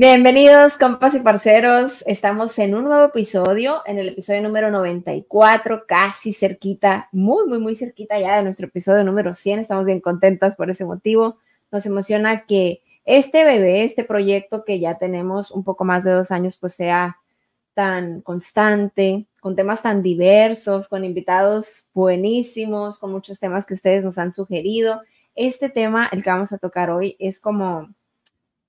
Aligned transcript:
Bienvenidos, 0.00 0.78
compas 0.78 1.14
y 1.14 1.20
parceros. 1.20 2.02
Estamos 2.06 2.58
en 2.58 2.74
un 2.74 2.84
nuevo 2.84 3.04
episodio, 3.08 3.82
en 3.84 3.98
el 3.98 4.08
episodio 4.08 4.40
número 4.40 4.70
94, 4.70 5.84
casi 5.86 6.32
cerquita, 6.32 7.10
muy, 7.12 7.46
muy, 7.46 7.58
muy 7.58 7.74
cerquita 7.74 8.18
ya 8.18 8.38
de 8.38 8.42
nuestro 8.42 8.68
episodio 8.68 9.04
número 9.04 9.34
100. 9.34 9.58
Estamos 9.58 9.84
bien 9.84 10.00
contentas 10.00 10.56
por 10.56 10.70
ese 10.70 10.86
motivo. 10.86 11.36
Nos 11.70 11.84
emociona 11.84 12.46
que 12.46 12.80
este 13.04 13.44
bebé, 13.44 13.84
este 13.84 14.02
proyecto 14.02 14.64
que 14.64 14.80
ya 14.80 14.96
tenemos 14.96 15.50
un 15.50 15.64
poco 15.64 15.84
más 15.84 16.02
de 16.02 16.12
dos 16.12 16.30
años, 16.30 16.56
pues 16.56 16.72
sea 16.72 17.18
tan 17.74 18.22
constante, 18.22 19.26
con 19.38 19.54
temas 19.54 19.82
tan 19.82 20.02
diversos, 20.02 20.88
con 20.88 21.04
invitados 21.04 21.90
buenísimos, 21.92 22.98
con 22.98 23.12
muchos 23.12 23.38
temas 23.38 23.66
que 23.66 23.74
ustedes 23.74 24.02
nos 24.02 24.16
han 24.16 24.32
sugerido. 24.32 25.02
Este 25.34 25.68
tema, 25.68 26.08
el 26.10 26.22
que 26.22 26.30
vamos 26.30 26.54
a 26.54 26.58
tocar 26.58 26.90
hoy, 26.90 27.16
es 27.18 27.38
como, 27.38 27.90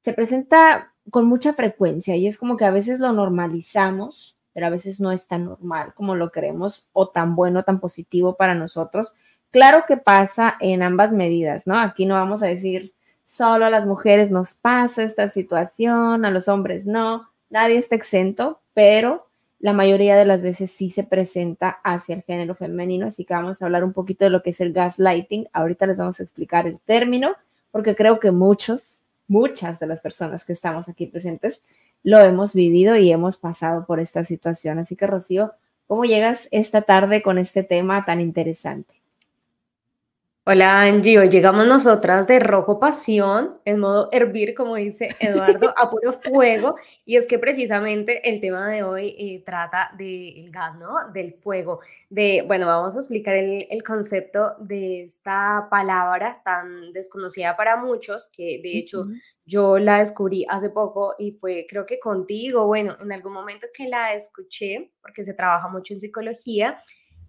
se 0.01 0.11
presenta 0.11 0.90
con 1.09 1.25
mucha 1.25 1.53
frecuencia 1.53 2.15
y 2.15 2.27
es 2.27 2.37
como 2.37 2.57
que 2.57 2.65
a 2.65 2.71
veces 2.71 2.99
lo 2.99 3.11
normalizamos, 3.11 4.37
pero 4.53 4.67
a 4.67 4.69
veces 4.69 4.99
no 4.99 5.11
es 5.11 5.27
tan 5.27 5.45
normal 5.45 5.93
como 5.95 6.15
lo 6.15 6.31
queremos 6.31 6.89
o 6.93 7.09
tan 7.09 7.35
bueno, 7.35 7.63
tan 7.63 7.79
positivo 7.79 8.35
para 8.35 8.53
nosotros. 8.55 9.15
Claro 9.49 9.85
que 9.87 9.97
pasa 9.97 10.55
en 10.59 10.83
ambas 10.83 11.11
medidas, 11.11 11.67
¿no? 11.67 11.77
Aquí 11.77 12.05
no 12.05 12.15
vamos 12.15 12.43
a 12.43 12.47
decir 12.47 12.93
solo 13.25 13.65
a 13.65 13.69
las 13.69 13.85
mujeres 13.85 14.29
nos 14.29 14.53
pasa 14.53 15.03
esta 15.03 15.29
situación, 15.29 16.25
a 16.25 16.31
los 16.31 16.47
hombres 16.47 16.85
no, 16.85 17.29
nadie 17.49 17.77
está 17.77 17.95
exento, 17.95 18.61
pero 18.73 19.27
la 19.59 19.73
mayoría 19.73 20.15
de 20.15 20.25
las 20.25 20.41
veces 20.41 20.71
sí 20.71 20.89
se 20.89 21.03
presenta 21.03 21.79
hacia 21.83 22.15
el 22.15 22.23
género 22.23 22.55
femenino, 22.55 23.07
así 23.07 23.25
que 23.25 23.33
vamos 23.33 23.61
a 23.61 23.65
hablar 23.65 23.83
un 23.83 23.93
poquito 23.93 24.25
de 24.25 24.31
lo 24.31 24.41
que 24.41 24.49
es 24.49 24.59
el 24.59 24.73
gaslighting. 24.73 25.47
Ahorita 25.53 25.85
les 25.85 25.99
vamos 25.99 26.19
a 26.19 26.23
explicar 26.23 26.65
el 26.65 26.79
término, 26.79 27.35
porque 27.69 27.95
creo 27.95 28.19
que 28.19 28.31
muchos 28.31 29.00
muchas 29.31 29.79
de 29.79 29.87
las 29.87 30.01
personas 30.01 30.43
que 30.43 30.51
estamos 30.51 30.89
aquí 30.89 31.07
presentes 31.07 31.63
lo 32.03 32.19
hemos 32.19 32.53
vivido 32.53 32.97
y 32.97 33.11
hemos 33.11 33.37
pasado 33.37 33.85
por 33.85 34.01
esta 34.01 34.25
situación. 34.25 34.77
Así 34.77 34.97
que, 34.97 35.07
Rocío, 35.07 35.53
¿cómo 35.87 36.03
llegas 36.03 36.49
esta 36.51 36.81
tarde 36.81 37.21
con 37.21 37.37
este 37.37 37.63
tema 37.63 38.03
tan 38.03 38.19
interesante? 38.19 39.00
Hola 40.43 40.81
Angie, 40.81 41.19
hoy 41.19 41.29
llegamos 41.29 41.67
nosotras 41.67 42.25
de 42.25 42.39
rojo 42.39 42.79
pasión, 42.79 43.59
en 43.63 43.79
modo 43.79 44.09
hervir, 44.11 44.55
como 44.55 44.75
dice 44.75 45.15
Eduardo, 45.19 45.71
a 45.77 45.91
puro 45.91 46.13
fuego. 46.13 46.77
Y 47.05 47.15
es 47.17 47.27
que 47.27 47.37
precisamente 47.37 48.27
el 48.27 48.41
tema 48.41 48.67
de 48.67 48.81
hoy 48.81 49.15
eh, 49.19 49.43
trata 49.45 49.91
del 49.95 50.49
gas, 50.49 50.75
¿no? 50.79 51.11
Del 51.13 51.35
fuego. 51.35 51.81
De, 52.09 52.43
bueno, 52.47 52.65
vamos 52.65 52.95
a 52.95 52.97
explicar 52.97 53.35
el, 53.35 53.67
el, 53.69 53.83
concepto 53.83 54.55
de 54.59 55.03
esta 55.03 55.67
palabra 55.69 56.41
tan 56.43 56.91
desconocida 56.91 57.55
para 57.55 57.77
muchos, 57.77 58.27
que 58.35 58.61
de 58.63 58.79
hecho 58.79 59.05
yo 59.45 59.77
la 59.77 59.99
descubrí 59.99 60.47
hace 60.49 60.71
poco 60.71 61.13
y 61.19 61.33
fue 61.33 61.67
creo 61.69 61.85
que 61.85 61.99
contigo, 61.99 62.65
bueno, 62.65 62.97
en 62.99 63.11
algún 63.11 63.33
momento 63.33 63.67
que 63.71 63.87
la 63.87 64.15
escuché, 64.15 64.91
porque 65.03 65.23
se 65.23 65.35
trabaja 65.35 65.67
mucho 65.67 65.93
en 65.93 65.99
psicología 65.99 66.79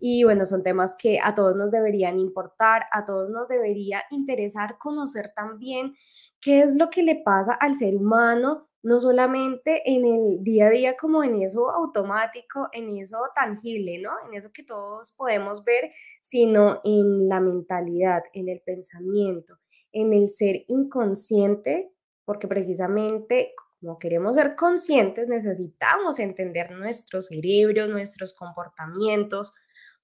y 0.05 0.25
bueno, 0.25 0.47
son 0.47 0.65
temas 0.65 0.97
que 0.97 1.21
a 1.23 1.33
todos 1.33 1.55
nos 1.55 1.71
deberían 1.71 2.19
importar, 2.19 2.87
a 2.91 3.05
todos 3.05 3.31
nos 3.31 3.47
debería 3.47 4.03
interesar 4.11 4.77
conocer 4.77 5.33
también 5.33 5.95
qué 6.41 6.63
es 6.63 6.75
lo 6.75 6.91
que 6.91 7.05
le 7.05 7.23
pasa 7.25 7.53
al 7.55 7.77
ser 7.77 7.95
humano, 7.95 8.69
no 8.83 8.99
solamente 8.99 9.81
en 9.85 10.05
el 10.05 10.43
día 10.43 10.67
a 10.67 10.71
día 10.71 10.97
como 10.97 11.23
en 11.23 11.41
eso 11.41 11.71
automático, 11.71 12.69
en 12.73 12.97
eso 12.97 13.17
tangible, 13.33 14.01
¿no? 14.01 14.11
En 14.27 14.35
eso 14.35 14.51
que 14.53 14.65
todos 14.65 15.15
podemos 15.17 15.63
ver, 15.63 15.93
sino 16.21 16.81
en 16.83 17.29
la 17.29 17.39
mentalidad, 17.39 18.25
en 18.33 18.49
el 18.49 18.61
pensamiento, 18.67 19.59
en 19.93 20.13
el 20.15 20.29
ser 20.31 20.65
inconsciente, 20.67 21.93
porque 22.25 22.49
precisamente 22.49 23.55
como 23.81 23.99
queremos 23.99 24.37
ser 24.37 24.55
conscientes, 24.55 25.29
necesitamos 25.29 26.21
entender 26.21 26.71
nuestro 26.71 27.21
cerebro, 27.21 27.89
nuestros 27.89 28.33
comportamientos, 28.33 29.53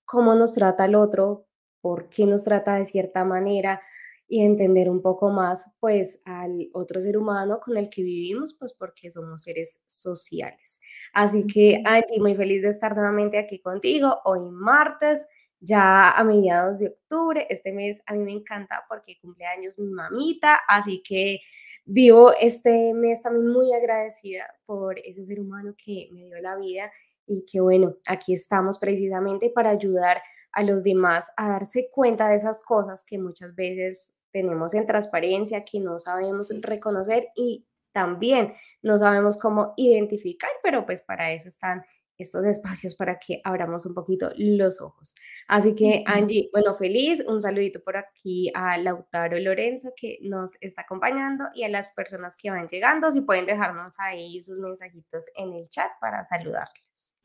cómo 0.09 0.35
nos 0.35 0.55
trata 0.55 0.87
el 0.87 0.95
otro, 0.95 1.47
por 1.83 2.09
qué 2.09 2.25
nos 2.25 2.45
trata 2.45 2.77
de 2.77 2.85
cierta 2.85 3.25
manera 3.27 3.83
y 4.27 4.43
entender 4.43 4.89
un 4.89 5.03
poco 5.03 5.29
más 5.29 5.71
pues 5.81 6.23
al 6.25 6.71
otro 6.73 7.01
ser 7.03 7.19
humano 7.19 7.61
con 7.63 7.77
el 7.77 7.91
que 7.91 8.03
vivimos, 8.03 8.55
pues 8.59 8.73
porque 8.73 9.11
somos 9.11 9.43
seres 9.43 9.85
sociales. 9.87 10.81
Así 11.13 11.47
que 11.47 11.83
aquí 11.85 12.21
muy 12.21 12.35
feliz 12.35 12.63
de 12.63 12.71
estar 12.71 12.97
nuevamente 12.97 13.39
aquí 13.39 13.61
contigo 13.61 14.19
hoy 14.25 14.51
martes, 14.51 15.27
ya 15.61 16.13
a 16.13 16.25
mediados 16.25 16.79
de 16.79 16.89
octubre. 16.89 17.47
Este 17.51 17.71
mes 17.73 18.01
a 18.07 18.15
mí 18.15 18.25
me 18.25 18.33
encanta 18.33 18.85
porque 18.89 19.19
cumpleaños 19.21 19.79
mi 19.79 19.91
mamita, 19.91 20.59
así 20.69 21.03
que 21.07 21.41
vivo 21.85 22.33
este 22.41 22.95
mes 22.95 23.21
también 23.21 23.49
muy 23.49 23.75
agradecida 23.75 24.47
por 24.65 24.99
ese 25.01 25.23
ser 25.25 25.39
humano 25.39 25.75
que 25.77 26.09
me 26.13 26.25
dio 26.25 26.41
la 26.41 26.57
vida 26.57 26.91
y 27.29 27.45
que 27.45 27.61
bueno, 27.61 27.97
aquí 28.07 28.33
estamos 28.33 28.79
precisamente 28.79 29.51
para 29.51 29.71
ayudar 29.71 30.23
a 30.53 30.63
los 30.63 30.83
demás 30.83 31.31
a 31.37 31.49
darse 31.49 31.91
cuenta 31.93 32.29
de 32.29 32.37
esas 32.37 32.63
cosas 32.63 33.05
que 33.05 33.19
muchas 33.19 33.55
veces 33.55 34.19
tenemos 34.33 34.75
en 34.75 34.87
transparencia, 34.87 35.65
que 35.65 35.81
no 35.81 35.99
sabemos 35.99 36.53
reconocer 36.61 37.29
y 37.37 37.67
también 37.93 38.55
no 38.83 38.99
sabemos 38.99 39.37
cómo 39.39 39.75
identificar, 39.77 40.51
pero 40.63 40.87
pues 40.87 41.03
para 41.03 41.33
eso 41.33 41.49
están 41.49 41.85
estos 42.19 42.45
espacios 42.45 42.97
para 42.97 43.19
que 43.19 43.41
abramos 43.45 43.87
un 43.87 43.95
poquito 43.95 44.31
los 44.37 44.81
ojos. 44.81 45.15
Así 45.47 45.75
que 45.75 46.03
Angie, 46.07 46.51
bueno, 46.53 46.75
feliz, 46.75 47.25
un 47.27 47.41
saludito 47.41 47.81
por 47.83 47.97
aquí 47.97 48.51
a 48.55 48.77
Lautaro 48.77 49.39
Lorenzo 49.39 49.93
que 49.97 50.19
nos 50.23 50.55
está 50.61 50.83
acompañando 50.83 51.45
y 51.55 51.63
a 51.63 51.69
las 51.69 51.93
personas 51.93 52.37
que 52.37 52.51
van 52.51 52.67
llegando, 52.67 53.11
si 53.13 53.21
pueden 53.21 53.47
dejarnos 53.47 53.95
ahí 53.99 54.41
sus 54.43 54.59
mensajitos 54.59 55.27
en 55.37 55.53
el 55.53 55.69
chat 55.71 55.91
para 56.01 56.25
saludarlos. 56.25 57.18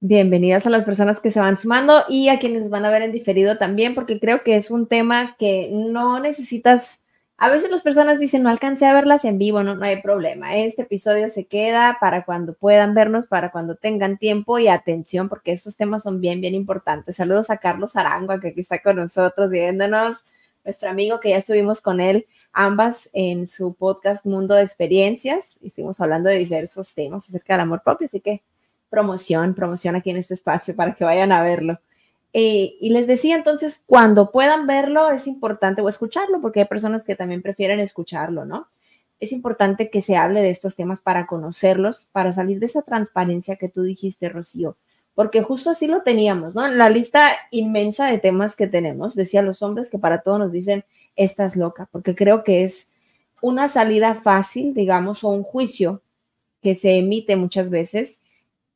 Bienvenidas 0.00 0.64
a 0.64 0.70
las 0.70 0.84
personas 0.84 1.20
que 1.20 1.32
se 1.32 1.40
van 1.40 1.58
sumando 1.58 2.04
y 2.08 2.28
a 2.28 2.38
quienes 2.38 2.70
van 2.70 2.84
a 2.84 2.90
ver 2.90 3.02
en 3.02 3.10
diferido 3.10 3.58
también, 3.58 3.96
porque 3.96 4.20
creo 4.20 4.44
que 4.44 4.54
es 4.54 4.70
un 4.70 4.86
tema 4.86 5.34
que 5.36 5.70
no 5.72 6.20
necesitas. 6.20 7.02
A 7.36 7.50
veces 7.50 7.72
las 7.72 7.82
personas 7.82 8.20
dicen, 8.20 8.44
no 8.44 8.48
alcancé 8.48 8.86
a 8.86 8.92
verlas 8.92 9.24
en 9.24 9.38
vivo, 9.38 9.64
no, 9.64 9.74
no 9.74 9.84
hay 9.84 10.00
problema. 10.00 10.54
Este 10.54 10.82
episodio 10.82 11.28
se 11.28 11.46
queda 11.46 11.98
para 12.00 12.24
cuando 12.24 12.54
puedan 12.54 12.94
vernos, 12.94 13.26
para 13.26 13.50
cuando 13.50 13.74
tengan 13.74 14.18
tiempo 14.18 14.60
y 14.60 14.68
atención, 14.68 15.28
porque 15.28 15.50
estos 15.50 15.76
temas 15.76 16.04
son 16.04 16.20
bien, 16.20 16.40
bien 16.40 16.54
importantes. 16.54 17.16
Saludos 17.16 17.50
a 17.50 17.56
Carlos 17.56 17.96
Arangua, 17.96 18.40
que 18.40 18.48
aquí 18.48 18.60
está 18.60 18.80
con 18.80 18.96
nosotros 18.96 19.50
viéndonos, 19.50 20.24
nuestro 20.64 20.90
amigo 20.90 21.18
que 21.18 21.30
ya 21.30 21.38
estuvimos 21.38 21.80
con 21.80 22.00
él 22.00 22.26
ambas 22.52 23.10
en 23.14 23.48
su 23.48 23.74
podcast 23.74 24.26
Mundo 24.26 24.54
de 24.54 24.62
Experiencias. 24.62 25.58
Hicimos 25.60 26.00
hablando 26.00 26.28
de 26.28 26.38
diversos 26.38 26.94
temas 26.94 27.28
acerca 27.28 27.54
del 27.54 27.62
amor 27.62 27.82
propio, 27.82 28.06
así 28.06 28.20
que 28.20 28.42
promoción, 28.90 29.54
promoción 29.54 29.96
aquí 29.96 30.10
en 30.10 30.16
este 30.16 30.34
espacio 30.34 30.74
para 30.74 30.94
que 30.94 31.04
vayan 31.04 31.32
a 31.32 31.42
verlo. 31.42 31.80
Eh, 32.32 32.76
y 32.80 32.90
les 32.90 33.06
decía 33.06 33.36
entonces, 33.36 33.82
cuando 33.86 34.30
puedan 34.30 34.66
verlo 34.66 35.10
es 35.10 35.26
importante 35.26 35.80
o 35.82 35.88
escucharlo, 35.88 36.40
porque 36.40 36.60
hay 36.60 36.66
personas 36.66 37.04
que 37.04 37.16
también 37.16 37.42
prefieren 37.42 37.80
escucharlo, 37.80 38.44
¿no? 38.44 38.68
Es 39.18 39.32
importante 39.32 39.90
que 39.90 40.00
se 40.00 40.16
hable 40.16 40.42
de 40.42 40.50
estos 40.50 40.76
temas 40.76 41.00
para 41.00 41.26
conocerlos, 41.26 42.06
para 42.12 42.32
salir 42.32 42.60
de 42.60 42.66
esa 42.66 42.82
transparencia 42.82 43.56
que 43.56 43.68
tú 43.68 43.82
dijiste, 43.82 44.28
Rocío, 44.28 44.76
porque 45.14 45.42
justo 45.42 45.70
así 45.70 45.88
lo 45.88 46.02
teníamos, 46.02 46.54
¿no? 46.54 46.66
En 46.66 46.78
la 46.78 46.90
lista 46.90 47.30
inmensa 47.50 48.06
de 48.06 48.18
temas 48.18 48.54
que 48.54 48.68
tenemos, 48.68 49.14
decía 49.14 49.42
los 49.42 49.62
hombres 49.62 49.90
que 49.90 49.98
para 49.98 50.20
todos 50.22 50.38
nos 50.38 50.52
dicen, 50.52 50.84
estás 51.16 51.56
loca, 51.56 51.88
porque 51.90 52.14
creo 52.14 52.44
que 52.44 52.62
es 52.64 52.92
una 53.40 53.68
salida 53.68 54.14
fácil, 54.14 54.74
digamos, 54.74 55.24
o 55.24 55.28
un 55.28 55.42
juicio 55.42 56.02
que 56.62 56.74
se 56.74 56.98
emite 56.98 57.36
muchas 57.36 57.70
veces 57.70 58.20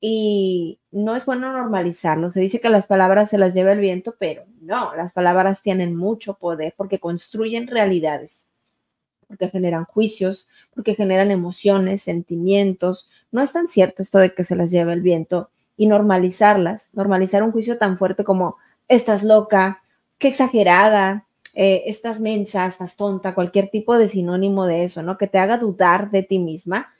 y 0.04 0.80
no 0.90 1.14
es 1.14 1.24
bueno 1.24 1.52
normalizarlo. 1.52 2.28
Se 2.32 2.40
dice 2.40 2.60
que 2.60 2.68
las 2.68 2.88
palabras 2.88 3.30
se 3.30 3.38
las 3.38 3.54
lleva 3.54 3.70
el 3.70 3.78
viento, 3.78 4.16
pero 4.18 4.42
no, 4.60 4.96
las 4.96 5.12
palabras 5.12 5.62
tienen 5.62 5.94
mucho 5.94 6.34
poder 6.34 6.74
porque 6.76 6.98
construyen 6.98 7.68
realidades, 7.68 8.48
porque 9.28 9.48
generan 9.48 9.84
juicios, 9.84 10.48
porque 10.74 10.96
generan 10.96 11.30
emociones, 11.30 12.02
sentimientos. 12.02 13.08
No 13.30 13.42
es 13.42 13.52
tan 13.52 13.68
cierto 13.68 14.02
esto 14.02 14.18
de 14.18 14.34
que 14.34 14.42
se 14.42 14.56
las 14.56 14.72
lleva 14.72 14.92
el 14.92 15.02
viento 15.02 15.50
y 15.76 15.86
normalizarlas, 15.86 16.90
normalizar 16.94 17.44
un 17.44 17.52
juicio 17.52 17.78
tan 17.78 17.96
fuerte 17.96 18.24
como 18.24 18.56
estás 18.88 19.22
loca, 19.22 19.84
qué 20.18 20.26
exagerada, 20.26 21.28
eh, 21.54 21.84
estás 21.86 22.20
mensa, 22.20 22.66
estás 22.66 22.96
tonta, 22.96 23.36
cualquier 23.36 23.68
tipo 23.68 23.96
de 23.96 24.08
sinónimo 24.08 24.66
de 24.66 24.82
eso, 24.82 25.04
¿no? 25.04 25.16
Que 25.16 25.28
te 25.28 25.38
haga 25.38 25.58
dudar 25.58 26.10
de 26.10 26.24
ti 26.24 26.40
misma 26.40 26.92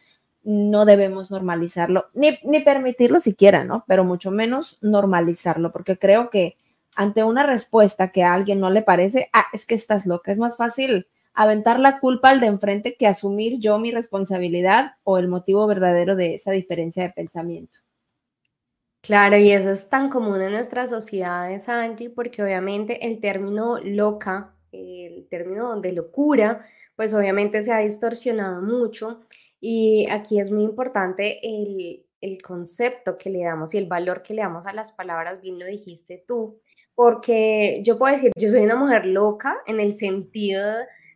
no 0.44 0.84
debemos 0.84 1.30
normalizarlo, 1.30 2.06
ni, 2.14 2.38
ni 2.44 2.60
permitirlo 2.60 3.20
siquiera, 3.20 3.64
¿no? 3.64 3.84
Pero 3.86 4.04
mucho 4.04 4.30
menos 4.30 4.78
normalizarlo, 4.80 5.72
porque 5.72 5.98
creo 5.98 6.30
que 6.30 6.56
ante 6.94 7.24
una 7.24 7.44
respuesta 7.44 8.12
que 8.12 8.22
a 8.22 8.34
alguien 8.34 8.60
no 8.60 8.70
le 8.70 8.82
parece, 8.82 9.30
ah, 9.32 9.46
es 9.52 9.66
que 9.66 9.74
estás 9.74 10.06
loca, 10.06 10.32
es 10.32 10.38
más 10.38 10.56
fácil 10.56 11.06
aventar 11.34 11.80
la 11.80 11.98
culpa 11.98 12.30
al 12.30 12.40
de 12.40 12.46
enfrente 12.46 12.96
que 12.96 13.06
asumir 13.06 13.58
yo 13.58 13.78
mi 13.78 13.90
responsabilidad 13.90 14.96
o 15.04 15.18
el 15.18 15.28
motivo 15.28 15.66
verdadero 15.66 16.16
de 16.16 16.34
esa 16.34 16.50
diferencia 16.50 17.02
de 17.02 17.10
pensamiento. 17.10 17.78
Claro, 19.00 19.36
y 19.36 19.50
eso 19.50 19.70
es 19.70 19.88
tan 19.88 20.10
común 20.10 20.40
en 20.42 20.52
nuestras 20.52 20.90
sociedades, 20.90 21.68
Angie, 21.68 22.10
porque 22.10 22.42
obviamente 22.42 23.04
el 23.06 23.18
término 23.18 23.78
loca, 23.78 24.54
el 24.70 25.26
término 25.28 25.80
de 25.80 25.92
locura, 25.92 26.64
pues 26.94 27.12
obviamente 27.12 27.62
se 27.62 27.72
ha 27.72 27.78
distorsionado 27.78 28.62
mucho 28.62 29.22
y 29.64 30.08
aquí 30.10 30.40
es 30.40 30.50
muy 30.50 30.64
importante 30.64 31.38
el, 31.40 32.04
el 32.20 32.42
concepto 32.42 33.16
que 33.16 33.30
le 33.30 33.44
damos 33.44 33.72
y 33.74 33.78
el 33.78 33.86
valor 33.86 34.22
que 34.22 34.34
le 34.34 34.42
damos 34.42 34.66
a 34.66 34.72
las 34.72 34.90
palabras, 34.90 35.40
bien 35.40 35.56
lo 35.56 35.66
dijiste 35.66 36.24
tú, 36.26 36.60
porque 36.96 37.80
yo 37.84 37.96
puedo 37.96 38.12
decir, 38.12 38.32
yo 38.36 38.48
soy 38.48 38.64
una 38.64 38.74
mujer 38.74 39.06
loca 39.06 39.62
en 39.66 39.78
el 39.78 39.92
sentido 39.92 40.64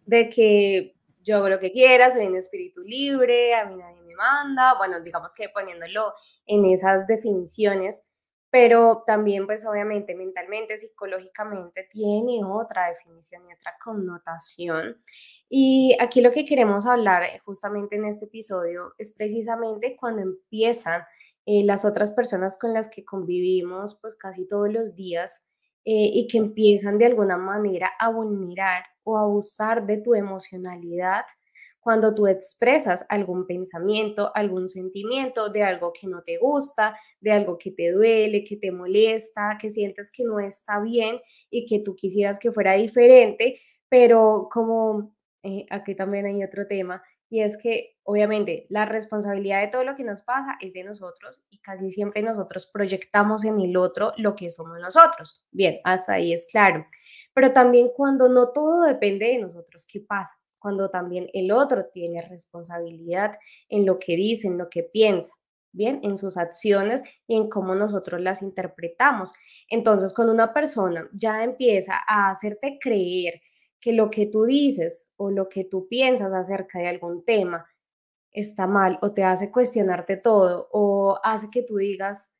de 0.05 0.29
que 0.29 0.95
yo 1.25 1.39
hago 1.39 1.49
lo 1.49 1.59
que 1.59 1.73
quiera, 1.73 2.09
soy 2.09 2.27
un 2.27 2.37
espíritu 2.37 2.83
libre, 2.83 3.53
a 3.53 3.67
mí 3.67 3.75
nadie 3.75 4.01
me 4.03 4.15
manda, 4.15 4.79
bueno, 4.79 5.01
digamos 5.01 5.35
que 5.35 5.49
poniéndolo 5.49 6.15
en 6.47 6.67
esas 6.67 7.09
definiciones, 7.09 8.05
pero 8.49 9.03
también 9.05 9.45
pues 9.47 9.67
obviamente 9.67 10.15
mentalmente, 10.15 10.79
psicológicamente 10.79 11.89
tiene 11.91 12.45
otra 12.45 12.91
definición 12.91 13.43
y 13.43 13.53
otra 13.53 13.75
connotación. 13.83 15.01
Y 15.49 15.97
aquí 16.01 16.21
lo 16.21 16.33
que 16.33 16.45
queremos 16.45 16.87
hablar 16.87 17.23
eh, 17.23 17.41
justamente 17.45 17.97
en 17.97 18.05
este 18.05 18.25
episodio 18.25 18.95
es 18.99 19.15
precisamente 19.17 19.97
cuando 19.99 20.23
empiezan 20.23 21.03
eh, 21.47 21.65
las 21.65 21.85
otras 21.85 22.13
personas 22.13 22.59
con 22.59 22.75
las 22.75 22.89
que 22.89 23.05
convivimos 23.05 23.99
pues 24.01 24.17
casi 24.17 24.49
todos 24.49 24.73
los 24.73 24.97
días 24.97 25.47
eh, 25.85 26.11
y 26.13 26.27
que 26.27 26.39
empiezan 26.39 26.99
de 26.99 27.07
alguna 27.07 27.37
manera 27.37 27.93
a 28.01 28.11
vulnerar 28.11 28.83
o 29.05 29.17
abusar 29.17 29.87
de 29.87 29.99
tu 29.99 30.15
emocionalidad 30.15 31.25
cuando 31.79 32.13
tú 32.13 32.27
expresas 32.27 33.07
algún 33.09 33.47
pensamiento, 33.47 34.33
algún 34.35 34.69
sentimiento 34.69 35.51
de 35.51 35.63
algo 35.63 35.93
que 35.93 36.09
no 36.09 36.25
te 36.25 36.37
gusta, 36.39 36.99
de 37.21 37.31
algo 37.31 37.59
que 37.59 37.71
te 37.71 37.93
duele, 37.93 38.43
que 38.43 38.57
te 38.57 38.73
molesta, 38.73 39.57
que 39.61 39.71
sientes 39.71 40.11
que 40.11 40.25
no 40.25 40.41
está 40.41 40.81
bien 40.81 41.21
y 41.49 41.65
que 41.65 41.79
tú 41.79 41.95
quisieras 41.95 42.41
que 42.41 42.51
fuera 42.51 42.73
diferente, 42.73 43.61
pero 43.89 44.49
como 44.51 45.16
eh, 45.47 45.67
aquí 45.71 45.95
también 45.95 46.27
hay 46.27 46.43
otro 46.45 46.67
tema, 46.67 47.03
y 47.29 47.41
es 47.41 47.57
que 47.57 47.97
obviamente 48.05 48.67
la 48.69 48.85
responsabilidad 48.85 49.63
de 49.63 49.69
todo 49.69 49.83
lo 49.83 49.95
que 49.95 50.05
nos 50.05 50.23
pasa 50.23 50.59
es 50.61 50.73
de 50.75 50.85
nosotros 50.85 51.43
y 51.51 51.59
casi 51.59 51.91
siempre 51.91 52.23
nosotros 52.23 52.69
proyectamos 52.73 53.45
en 53.45 53.59
el 53.61 53.77
otro 53.77 54.13
lo 54.17 54.37
que 54.37 54.49
somos 54.51 54.79
nosotros. 54.81 55.45
Bien, 55.51 55.81
hasta 55.83 56.13
ahí 56.15 56.33
es 56.33 56.47
claro 56.47 56.87
pero 57.37 57.53
también 57.53 57.91
cuando 57.95 58.31
no 58.31 58.51
todo 58.55 58.85
depende 58.85 59.27
de 59.27 59.37
nosotros, 59.37 59.85
¿qué 59.85 60.01
pasa? 60.01 60.37
Cuando 60.59 60.89
también 60.89 61.29
el 61.35 61.53
otro 61.53 61.85
tiene 61.93 62.23
responsabilidad 62.23 63.33
en 63.69 63.85
lo 63.85 63.99
que 63.99 64.17
dice, 64.17 64.49
en 64.49 64.57
lo 64.57 64.71
que 64.71 64.85
piensa, 64.85 65.35
bien, 65.71 66.01
en 66.03 66.17
sus 66.17 66.39
acciones 66.39 67.03
y 67.27 67.37
en 67.37 67.51
cómo 67.51 67.75
nosotros 67.75 68.23
las 68.23 68.41
interpretamos. 68.41 69.35
Entonces, 69.69 70.15
cuando 70.15 70.33
una 70.33 70.55
persona 70.55 71.11
ya 71.13 71.45
empieza 71.45 72.01
a 72.09 72.31
hacerte 72.31 72.79
creer 72.81 73.43
que 73.87 73.93
lo 73.93 74.11
que 74.11 74.27
tú 74.27 74.47
dices 74.47 75.13
o 75.17 75.31
lo 75.31 75.49
que 75.49 75.63
tú 75.63 75.87
piensas 75.87 76.33
acerca 76.33 76.81
de 76.81 76.89
algún 76.89 77.25
tema 77.25 77.69
está 78.33 78.67
mal 78.67 78.99
o 79.01 79.13
te 79.13 79.23
hace 79.23 79.53
cuestionarte 79.53 80.17
todo 80.17 80.69
o 80.73 81.21
hace 81.23 81.51
que 81.53 81.63
tú 81.63 81.77
digas, 81.77 82.35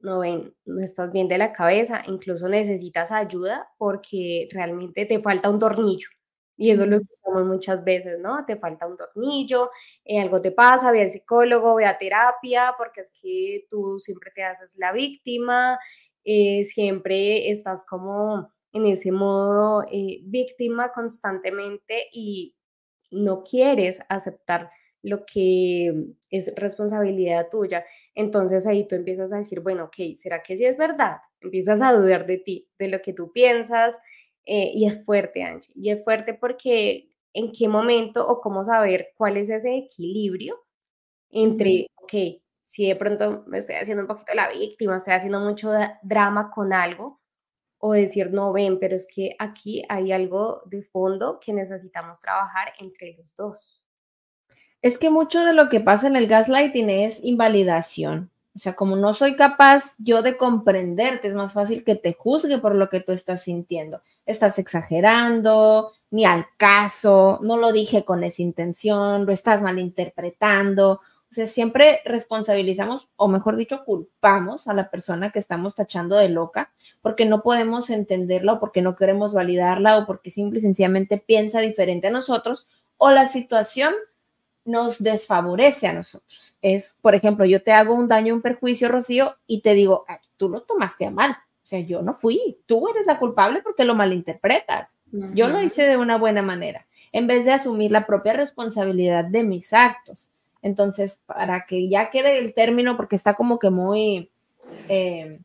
no 0.00 0.20
ven, 0.20 0.56
no 0.64 0.80
estás 0.82 1.12
bien 1.12 1.28
de 1.28 1.36
la 1.36 1.52
cabeza, 1.52 2.00
incluso 2.06 2.48
necesitas 2.48 3.12
ayuda 3.12 3.68
porque 3.76 4.48
realmente 4.50 5.04
te 5.04 5.20
falta 5.20 5.50
un 5.50 5.58
tornillo. 5.58 6.08
Y 6.56 6.70
eso 6.70 6.86
lo 6.86 6.96
escuchamos 6.96 7.44
muchas 7.44 7.84
veces, 7.84 8.18
¿no? 8.18 8.46
Te 8.46 8.56
falta 8.56 8.86
un 8.86 8.96
tornillo, 8.96 9.70
eh, 10.02 10.18
algo 10.18 10.40
te 10.40 10.50
pasa, 10.50 10.92
ve 10.92 11.02
al 11.02 11.10
psicólogo, 11.10 11.74
ve 11.74 11.84
a 11.84 11.98
terapia, 11.98 12.74
porque 12.78 13.02
es 13.02 13.12
que 13.20 13.66
tú 13.68 13.98
siempre 13.98 14.30
te 14.34 14.44
haces 14.44 14.78
la 14.78 14.92
víctima, 14.92 15.78
eh, 16.24 16.64
siempre 16.64 17.50
estás 17.50 17.84
como 17.84 18.55
en 18.76 18.86
ese 18.86 19.10
modo 19.10 19.84
eh, 19.90 20.20
víctima 20.24 20.92
constantemente 20.92 22.08
y 22.12 22.54
no 23.10 23.42
quieres 23.42 24.00
aceptar 24.08 24.70
lo 25.02 25.24
que 25.24 25.94
es 26.30 26.52
responsabilidad 26.56 27.48
tuya. 27.50 27.86
Entonces 28.14 28.66
ahí 28.66 28.86
tú 28.86 28.96
empiezas 28.96 29.32
a 29.32 29.38
decir, 29.38 29.60
bueno, 29.60 29.84
ok, 29.84 30.14
¿será 30.14 30.42
que 30.42 30.56
sí 30.56 30.66
es 30.66 30.76
verdad? 30.76 31.18
Empiezas 31.40 31.80
a 31.80 31.92
dudar 31.92 32.26
de 32.26 32.38
ti, 32.38 32.68
de 32.78 32.88
lo 32.88 33.00
que 33.00 33.14
tú 33.14 33.32
piensas, 33.32 33.98
eh, 34.44 34.70
y 34.74 34.86
es 34.86 35.04
fuerte, 35.04 35.42
Angie, 35.42 35.72
y 35.74 35.90
es 35.90 36.04
fuerte 36.04 36.34
porque 36.34 37.10
en 37.32 37.52
qué 37.52 37.68
momento 37.68 38.26
o 38.28 38.40
cómo 38.40 38.62
saber 38.62 39.08
cuál 39.16 39.36
es 39.38 39.48
ese 39.48 39.76
equilibrio 39.76 40.64
entre, 41.30 41.86
ok, 41.96 42.42
si 42.62 42.88
de 42.88 42.96
pronto 42.96 43.44
me 43.46 43.58
estoy 43.58 43.76
haciendo 43.76 44.02
un 44.02 44.08
poquito 44.08 44.34
la 44.34 44.48
víctima, 44.50 44.96
estoy 44.96 45.14
haciendo 45.14 45.40
mucho 45.40 45.70
drama 46.02 46.50
con 46.50 46.72
algo, 46.72 47.20
o 47.88 47.92
decir, 47.92 48.30
no 48.32 48.52
ven, 48.52 48.78
pero 48.78 48.94
es 48.94 49.06
que 49.06 49.36
aquí 49.38 49.82
hay 49.88 50.12
algo 50.12 50.62
de 50.66 50.82
fondo 50.82 51.38
que 51.40 51.52
necesitamos 51.52 52.20
trabajar 52.20 52.72
entre 52.80 53.14
los 53.16 53.34
dos. 53.34 53.84
Es 54.82 54.98
que 54.98 55.10
mucho 55.10 55.44
de 55.44 55.52
lo 55.52 55.68
que 55.68 55.80
pasa 55.80 56.06
en 56.06 56.16
el 56.16 56.26
gaslighting 56.26 56.90
es 56.90 57.22
invalidación. 57.24 58.30
O 58.54 58.58
sea, 58.58 58.74
como 58.74 58.96
no 58.96 59.12
soy 59.12 59.36
capaz 59.36 59.94
yo 59.98 60.22
de 60.22 60.38
comprenderte, 60.38 61.28
es 61.28 61.34
más 61.34 61.52
fácil 61.52 61.84
que 61.84 61.94
te 61.94 62.14
juzgue 62.14 62.58
por 62.58 62.74
lo 62.74 62.88
que 62.88 63.00
tú 63.00 63.12
estás 63.12 63.42
sintiendo. 63.42 64.00
Estás 64.24 64.58
exagerando, 64.58 65.92
ni 66.10 66.24
al 66.24 66.46
caso, 66.56 67.38
no 67.42 67.58
lo 67.58 67.70
dije 67.72 68.04
con 68.04 68.24
esa 68.24 68.40
intención, 68.40 69.26
lo 69.26 69.32
estás 69.32 69.60
malinterpretando. 69.60 71.00
O 71.30 71.34
sea, 71.34 71.46
siempre 71.46 72.00
responsabilizamos, 72.04 73.08
o 73.16 73.28
mejor 73.28 73.56
dicho, 73.56 73.84
culpamos 73.84 74.68
a 74.68 74.74
la 74.74 74.90
persona 74.90 75.30
que 75.32 75.38
estamos 75.38 75.74
tachando 75.74 76.16
de 76.16 76.28
loca 76.28 76.72
porque 77.02 77.26
no 77.26 77.42
podemos 77.42 77.90
entenderla 77.90 78.54
o 78.54 78.60
porque 78.60 78.80
no 78.80 78.96
queremos 78.96 79.34
validarla 79.34 79.98
o 79.98 80.06
porque 80.06 80.30
simple 80.30 80.60
y 80.60 80.62
sencillamente 80.62 81.18
piensa 81.18 81.60
diferente 81.60 82.06
a 82.06 82.10
nosotros 82.10 82.68
o 82.96 83.10
la 83.10 83.26
situación 83.26 83.92
nos 84.64 85.02
desfavorece 85.02 85.86
a 85.86 85.92
nosotros. 85.92 86.56
Es, 86.60 86.96
por 87.00 87.14
ejemplo, 87.14 87.44
yo 87.44 87.62
te 87.62 87.72
hago 87.72 87.94
un 87.94 88.08
daño, 88.08 88.34
un 88.34 88.42
perjuicio, 88.42 88.88
Rocío, 88.88 89.36
y 89.46 89.62
te 89.62 89.74
digo, 89.74 90.04
tú 90.36 90.48
lo 90.48 90.62
tomaste 90.62 91.06
a 91.06 91.10
mal. 91.10 91.30
O 91.30 91.68
sea, 91.68 91.80
yo 91.80 92.02
no 92.02 92.12
fui, 92.12 92.58
tú 92.66 92.88
eres 92.88 93.06
la 93.06 93.18
culpable 93.18 93.60
porque 93.62 93.84
lo 93.84 93.94
malinterpretas. 93.94 95.00
Yo 95.34 95.48
lo 95.48 95.60
hice 95.60 95.86
de 95.86 95.96
una 95.96 96.16
buena 96.16 96.42
manera, 96.42 96.86
en 97.12 97.26
vez 97.26 97.44
de 97.44 97.52
asumir 97.52 97.90
la 97.90 98.06
propia 98.06 98.34
responsabilidad 98.34 99.24
de 99.24 99.42
mis 99.42 99.72
actos. 99.72 100.30
Entonces, 100.66 101.22
para 101.26 101.64
que 101.64 101.88
ya 101.88 102.10
quede 102.10 102.38
el 102.40 102.52
término, 102.52 102.96
porque 102.96 103.14
está 103.14 103.34
como 103.34 103.60
que 103.60 103.70
muy, 103.70 104.32
eh, 104.88 105.38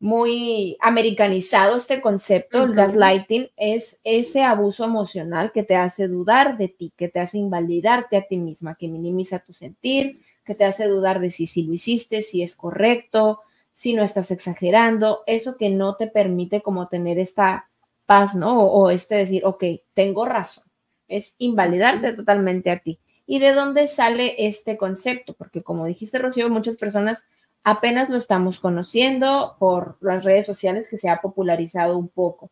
muy 0.00 0.76
americanizado 0.80 1.76
este 1.76 2.00
concepto, 2.00 2.64
el 2.64 2.74
gaslighting, 2.74 3.50
es 3.56 4.00
ese 4.02 4.42
abuso 4.42 4.84
emocional 4.84 5.52
que 5.52 5.62
te 5.62 5.76
hace 5.76 6.08
dudar 6.08 6.58
de 6.58 6.66
ti, 6.66 6.92
que 6.96 7.08
te 7.08 7.20
hace 7.20 7.38
invalidarte 7.38 8.16
a 8.16 8.26
ti 8.26 8.36
misma, 8.36 8.74
que 8.74 8.88
minimiza 8.88 9.38
tu 9.38 9.52
sentir, 9.52 10.20
que 10.44 10.56
te 10.56 10.64
hace 10.64 10.88
dudar 10.88 11.20
de 11.20 11.30
si, 11.30 11.46
si 11.46 11.62
lo 11.62 11.72
hiciste, 11.72 12.20
si 12.20 12.42
es 12.42 12.56
correcto, 12.56 13.40
si 13.70 13.92
no 13.92 14.02
estás 14.02 14.32
exagerando, 14.32 15.22
eso 15.28 15.56
que 15.56 15.70
no 15.70 15.94
te 15.94 16.08
permite 16.08 16.60
como 16.60 16.88
tener 16.88 17.20
esta 17.20 17.70
paz, 18.04 18.34
¿no? 18.34 18.64
O, 18.64 18.82
o 18.82 18.90
este 18.90 19.14
decir, 19.14 19.44
ok, 19.44 19.62
tengo 19.94 20.24
razón, 20.24 20.64
es 21.06 21.36
invalidarte 21.38 22.14
totalmente 22.14 22.72
a 22.72 22.80
ti. 22.80 22.98
¿Y 23.26 23.38
de 23.38 23.52
dónde 23.52 23.86
sale 23.86 24.46
este 24.46 24.76
concepto? 24.76 25.34
Porque 25.34 25.62
como 25.62 25.86
dijiste, 25.86 26.18
Rocío, 26.18 26.50
muchas 26.50 26.76
personas 26.76 27.24
apenas 27.62 28.10
lo 28.10 28.16
estamos 28.16 28.60
conociendo 28.60 29.56
por 29.58 29.96
las 30.00 30.24
redes 30.24 30.46
sociales 30.46 30.88
que 30.88 30.98
se 30.98 31.08
ha 31.08 31.20
popularizado 31.20 31.96
un 31.98 32.08
poco. 32.08 32.50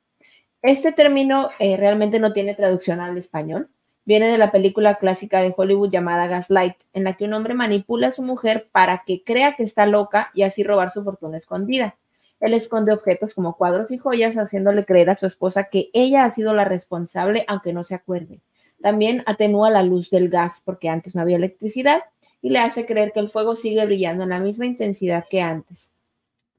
Este 0.63 0.93
término 0.93 1.51
eh, 1.59 1.77
realmente 1.77 2.19
no 2.21 2.33
tiene 2.33 2.55
traducción 2.55 3.01
al 3.01 3.19
español. 3.19 3.69
Viene 4.05 4.29
de 4.29 4.39
la 4.39 4.51
película 4.51 4.97
clásica 4.97 5.43
de 5.43 5.55
Hollywood 5.57 5.91
llamada 5.91 6.27
Gaslight, 6.27 6.77
en 6.93 7.05
la 7.05 7.17
que 7.17 7.25
un 7.25 7.35
hombre 7.35 7.55
manipula 7.55 8.09
a 8.09 8.13
su 8.13 8.23
mujer 8.23 8.69
para 8.73 9.03
que 9.07 9.23
crea 9.23 9.55
que 9.55 9.63
está 9.63 9.87
loca 9.87 10.31
y 10.35 10.43
así 10.43 10.65
robar 10.65 10.91
su 10.91 11.05
fortuna 11.05 11.37
escondida. 11.37 11.97
Él 12.41 12.55
esconde 12.55 12.93
objetos 12.93 13.35
como 13.35 13.57
cuadros 13.57 13.93
y 13.93 13.99
joyas, 13.99 14.37
haciéndole 14.37 14.85
creer 14.85 15.11
a 15.11 15.17
su 15.17 15.27
esposa 15.27 15.65
que 15.65 15.91
ella 15.93 16.25
ha 16.25 16.31
sido 16.31 16.55
la 16.55 16.65
responsable, 16.65 17.45
aunque 17.47 17.73
no 17.73 17.85
se 17.85 17.95
acuerde. 17.95 18.41
También 18.83 19.23
atenúa 19.27 19.71
la 19.71 19.83
luz 19.83 20.11
del 20.11 20.29
gas, 20.29 20.63
porque 20.65 20.89
antes 20.89 21.15
no 21.15 21.23
había 21.23 21.37
electricidad, 21.37 22.03
y 22.43 22.51
le 22.51 22.59
hace 22.59 22.85
creer 22.85 23.13
que 23.13 23.21
el 23.21 23.31
fuego 23.31 23.57
sigue 23.57 23.85
brillando 23.87 24.25
en 24.25 24.31
la 24.31 24.41
misma 24.41 24.67
intensidad 24.67 25.25
que 25.31 25.41
antes. 25.41 25.93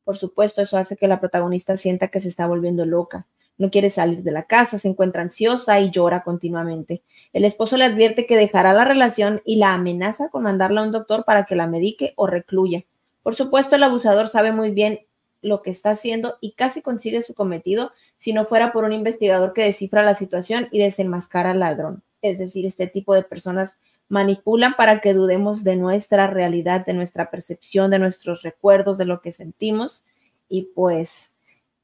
Por 0.03 0.17
supuesto, 0.17 0.61
eso 0.61 0.77
hace 0.77 0.95
que 0.95 1.07
la 1.07 1.19
protagonista 1.19 1.75
sienta 1.77 2.07
que 2.07 2.19
se 2.19 2.29
está 2.29 2.47
volviendo 2.47 2.85
loca, 2.85 3.27
no 3.57 3.69
quiere 3.69 3.89
salir 3.89 4.23
de 4.23 4.31
la 4.31 4.43
casa, 4.43 4.77
se 4.77 4.87
encuentra 4.87 5.21
ansiosa 5.21 5.79
y 5.79 5.91
llora 5.91 6.23
continuamente. 6.23 7.03
El 7.33 7.45
esposo 7.45 7.77
le 7.77 7.85
advierte 7.85 8.25
que 8.25 8.37
dejará 8.37 8.73
la 8.73 8.85
relación 8.85 9.41
y 9.45 9.57
la 9.57 9.73
amenaza 9.73 10.29
con 10.29 10.43
mandarla 10.43 10.81
a 10.81 10.85
un 10.85 10.91
doctor 10.91 11.23
para 11.23 11.45
que 11.45 11.55
la 11.55 11.67
medique 11.67 12.13
o 12.15 12.25
recluya. 12.25 12.83
Por 13.21 13.35
supuesto, 13.35 13.75
el 13.75 13.83
abusador 13.83 14.27
sabe 14.27 14.51
muy 14.51 14.71
bien 14.71 15.01
lo 15.41 15.61
que 15.61 15.71
está 15.71 15.91
haciendo 15.91 16.37
y 16.41 16.53
casi 16.53 16.81
consigue 16.81 17.21
su 17.21 17.33
cometido 17.33 17.91
si 18.17 18.33
no 18.33 18.43
fuera 18.43 18.71
por 18.73 18.85
un 18.85 18.93
investigador 18.93 19.53
que 19.53 19.63
descifra 19.63 20.03
la 20.03 20.15
situación 20.15 20.67
y 20.71 20.79
desenmascara 20.79 21.51
al 21.51 21.59
ladrón. 21.59 22.03
Es 22.23 22.39
decir, 22.39 22.65
este 22.65 22.87
tipo 22.87 23.13
de 23.13 23.21
personas 23.21 23.77
manipulan 24.09 24.73
para 24.75 25.01
que 25.01 25.13
dudemos 25.13 25.63
de 25.63 25.75
nuestra 25.75 26.27
realidad, 26.27 26.85
de 26.85 26.93
nuestra 26.93 27.29
percepción, 27.29 27.91
de 27.91 27.99
nuestros 27.99 28.41
recuerdos, 28.41 28.97
de 28.97 29.05
lo 29.05 29.21
que 29.21 29.31
sentimos 29.31 30.05
y 30.49 30.69
pues 30.73 31.35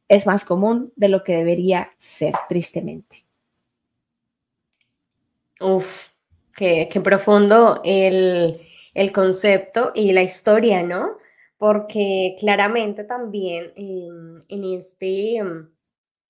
es 0.08 0.26
más 0.26 0.44
común 0.44 0.92
de 0.96 1.10
lo 1.10 1.24
que 1.24 1.36
debería 1.36 1.92
ser, 1.98 2.34
tristemente. 2.50 3.26
Uf, 5.62 6.10
qué, 6.56 6.90
profundo 7.04 7.82
el, 7.84 8.62
el, 8.94 9.12
concepto 9.12 9.92
y 9.94 10.14
la 10.14 10.24
historia, 10.24 10.84
¿no? 10.84 11.18
Porque 11.58 12.36
claramente 12.40 13.04
también 13.04 13.74
en, 13.76 14.64
este, 14.64 15.42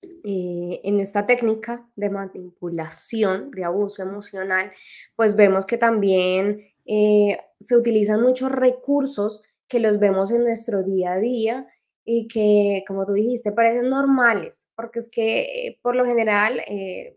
eh, 0.02 0.80
en 0.84 0.98
esta 0.98 1.26
técnica 1.26 1.86
de 1.94 2.08
manipulación, 2.08 3.50
de 3.50 3.64
abuso 3.64 4.02
emocional, 4.02 4.72
pues 5.14 5.36
vemos 5.36 5.66
que 5.66 5.76
también 5.76 6.60
eh, 6.86 7.38
se 7.58 7.76
utilizan 7.76 8.22
muchos 8.22 8.50
recursos 8.50 9.42
que 9.68 9.78
los 9.78 9.98
vemos 9.98 10.30
en 10.30 10.44
nuestro 10.44 10.82
día 10.82 11.12
a 11.12 11.18
día 11.18 11.66
y 12.04 12.28
que, 12.28 12.82
como 12.88 13.04
tú 13.04 13.12
dijiste, 13.12 13.52
parecen 13.52 13.88
normales, 13.88 14.70
porque 14.74 15.00
es 15.00 15.10
que 15.10 15.42
eh, 15.42 15.78
por 15.82 15.94
lo 15.94 16.04
general 16.04 16.60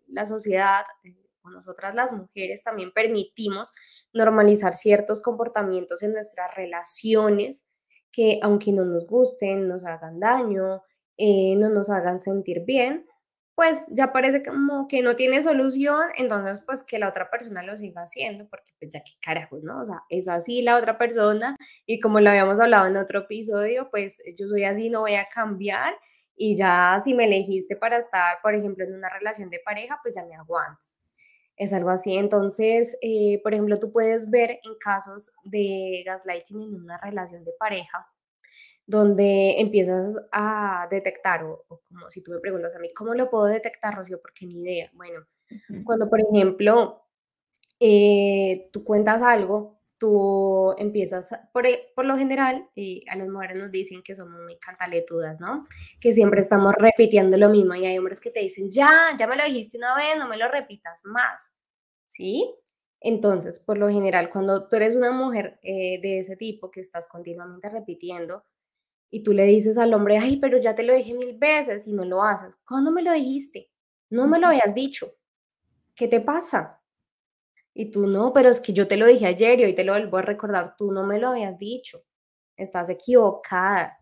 la 0.08 0.26
sociedad, 0.26 0.84
o 1.42 1.50
nosotras 1.50 1.96
las 1.96 2.12
mujeres, 2.12 2.64
también 2.64 2.92
permitimos 2.92 3.74
normalizar 4.12 4.74
ciertos 4.74 5.22
comportamientos 5.22 6.04
en 6.04 6.14
nuestras 6.14 6.54
relaciones 6.54 7.68
que 8.12 8.40
aunque 8.44 8.72
no 8.72 8.86
nos 8.86 9.08
gusten, 9.08 9.68
nos 9.68 9.84
hagan 9.84 10.20
daño, 10.20 10.84
eh, 11.18 11.56
no 11.58 11.70
nos 11.70 11.90
hagan 11.90 12.20
sentir 12.20 12.64
bien, 12.66 13.06
pues 13.56 13.88
ya 13.92 14.12
parece 14.12 14.42
como 14.44 14.88
que 14.88 15.02
no 15.04 15.16
tiene 15.16 15.42
solución, 15.44 16.02
entonces 16.18 16.64
pues 16.66 16.84
que 16.84 16.98
la 17.00 17.10
otra 17.10 17.30
persona 17.30 17.62
lo 17.64 17.78
siga 17.78 18.02
haciendo, 18.02 18.48
porque 18.50 18.72
pues 18.80 18.92
ya 18.92 19.04
qué 19.04 19.14
carajos, 19.22 19.64
¿no? 19.64 19.82
O 19.82 19.86
sea, 19.86 20.04
es 20.10 20.28
así 20.28 20.64
la 20.64 20.78
otra 20.78 20.98
persona 20.98 21.56
y 21.86 22.00
como 22.00 22.20
lo 22.20 22.30
habíamos 22.32 22.60
hablado 22.60 22.88
en 22.88 22.98
otro 22.98 23.20
episodio, 23.20 23.90
pues 23.92 24.22
yo 24.38 24.48
soy 24.48 24.64
así, 24.64 24.90
no 24.90 25.02
voy 25.02 25.16
a 25.16 25.28
cambiar 25.34 25.94
y 26.36 26.56
ya 26.58 26.98
si 27.04 27.14
me 27.14 27.26
elegiste 27.26 27.76
para 27.76 27.98
estar, 28.00 28.38
por 28.42 28.56
ejemplo, 28.56 28.86
en 28.86 28.96
una 28.96 29.10
relación 29.10 29.50
de 29.52 29.60
pareja, 29.60 30.00
pues 30.04 30.16
ya 30.16 30.26
me 30.26 30.36
aguantas 30.36 31.04
es 31.58 31.74
algo 31.74 31.90
así. 31.90 32.18
Entonces, 32.18 32.98
eh, 33.02 33.40
por 33.44 33.54
ejemplo, 33.54 33.78
tú 33.78 33.92
puedes 33.92 34.30
ver 34.30 34.52
en 34.64 34.76
casos 34.80 35.32
de 35.44 36.04
gaslighting 36.06 36.62
en 36.62 36.76
una 36.76 36.98
relación 37.02 37.44
de 37.44 37.52
pareja, 37.60 38.08
donde 38.86 39.60
empiezas 39.60 40.20
a 40.32 40.88
detectar, 40.90 41.44
o, 41.44 41.66
como 41.68 42.10
si 42.10 42.22
tú 42.22 42.32
me 42.32 42.40
preguntas 42.40 42.76
a 42.76 42.80
mí, 42.80 42.94
¿cómo 42.94 43.14
lo 43.14 43.30
puedo 43.30 43.46
detectar, 43.46 43.96
Rocío? 43.96 44.20
Porque 44.22 44.46
ni 44.46 44.60
idea. 44.62 44.90
Bueno, 44.94 45.26
cuando, 45.86 46.10
por 46.10 46.20
ejemplo, 46.22 47.06
eh, 47.80 48.70
tú 48.72 48.84
cuentas 48.84 49.22
algo 49.22 49.84
tú 50.04 50.76
empiezas, 50.78 51.34
por, 51.54 51.66
e, 51.66 51.94
por 51.96 52.06
lo 52.06 52.18
general, 52.18 52.68
y 52.76 53.06
a 53.10 53.16
las 53.16 53.30
mujeres 53.30 53.58
nos 53.58 53.72
dicen 53.72 54.04
que 54.04 54.16
somos 54.16 54.42
muy 54.42 54.58
cantaletudas, 54.58 55.40
¿no? 55.40 55.64
Que 56.02 56.12
siempre 56.12 56.42
estamos 56.42 56.74
repitiendo 56.78 57.38
lo 57.38 57.48
mismo 57.48 57.74
y 57.76 57.86
hay 57.86 57.98
hombres 57.98 58.20
que 58.20 58.30
te 58.30 58.42
dicen, 58.42 58.70
ya, 58.70 59.16
ya 59.18 59.28
me 59.28 59.38
lo 59.38 59.46
dijiste 59.46 59.78
una 59.78 59.96
vez, 59.96 60.18
no 60.18 60.28
me 60.28 60.36
lo 60.36 60.50
repitas 60.50 61.06
más, 61.06 61.56
¿sí? 62.06 62.54
Entonces, 63.00 63.60
por 63.60 63.78
lo 63.78 63.88
general, 63.88 64.30
cuando 64.30 64.68
tú 64.68 64.76
eres 64.76 64.94
una 64.94 65.12
mujer 65.14 65.58
eh, 65.62 66.02
de 66.02 66.20
ese 66.20 66.36
tipo 66.36 66.70
que 66.70 66.82
estás 66.82 67.08
continuamente 67.08 67.70
repitiendo 67.70 68.44
y 69.14 69.22
tú 69.22 69.32
le 69.32 69.46
dices 69.46 69.78
al 69.78 69.94
hombre, 69.94 70.18
ay, 70.18 70.38
pero 70.38 70.58
ya 70.58 70.74
te 70.74 70.82
lo 70.82 70.92
dije 70.92 71.14
mil 71.14 71.38
veces 71.38 71.86
y 71.86 71.94
no 71.94 72.04
lo 72.04 72.24
haces, 72.24 72.58
¿cuándo 72.68 72.90
me 72.90 73.04
lo 73.04 73.14
dijiste? 73.14 73.70
No 74.10 74.26
me 74.26 74.40
lo 74.40 74.48
habías 74.48 74.74
dicho. 74.74 75.14
¿Qué 75.94 76.08
te 76.08 76.20
pasa? 76.20 76.82
Y 77.76 77.92
tú 77.92 78.08
no, 78.08 78.34
pero 78.34 78.50
es 78.50 78.60
que 78.60 78.74
yo 78.74 78.88
te 78.88 78.98
lo 78.98 79.06
dije 79.06 79.28
ayer 79.28 79.60
y 79.60 79.66
hoy 79.66 79.76
te 79.76 79.84
lo 79.84 79.94
vuelvo 79.94 80.18
a 80.18 80.24
recordar, 80.24 80.74
tú 80.76 80.92
no 80.92 81.06
me 81.06 81.20
lo 81.20 81.28
habías 81.28 81.60
dicho, 81.60 82.04
estás 82.58 82.90
equivocada. 82.90 84.00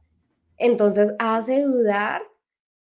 Entonces 0.55 1.13
hace 1.19 1.61
dudar, 1.63 2.21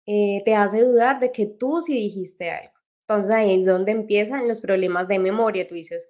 eh, 0.07 0.41
te 0.47 0.55
hace 0.55 0.81
dudar 0.81 1.21
de 1.21 1.31
que 1.31 1.45
tú 1.45 1.83
sí 1.83 1.93
dijiste 1.93 2.51
algo. 2.51 2.73
Entonces 3.07 3.33
ahí 3.33 3.61
es 3.61 3.67
donde 3.67 3.93
empiezan 3.93 4.49
los 4.49 4.63
problemas 4.63 5.09
de 5.09 5.19
memoria. 5.19 5.69
Tú 5.69 5.75
dices, 5.75 6.09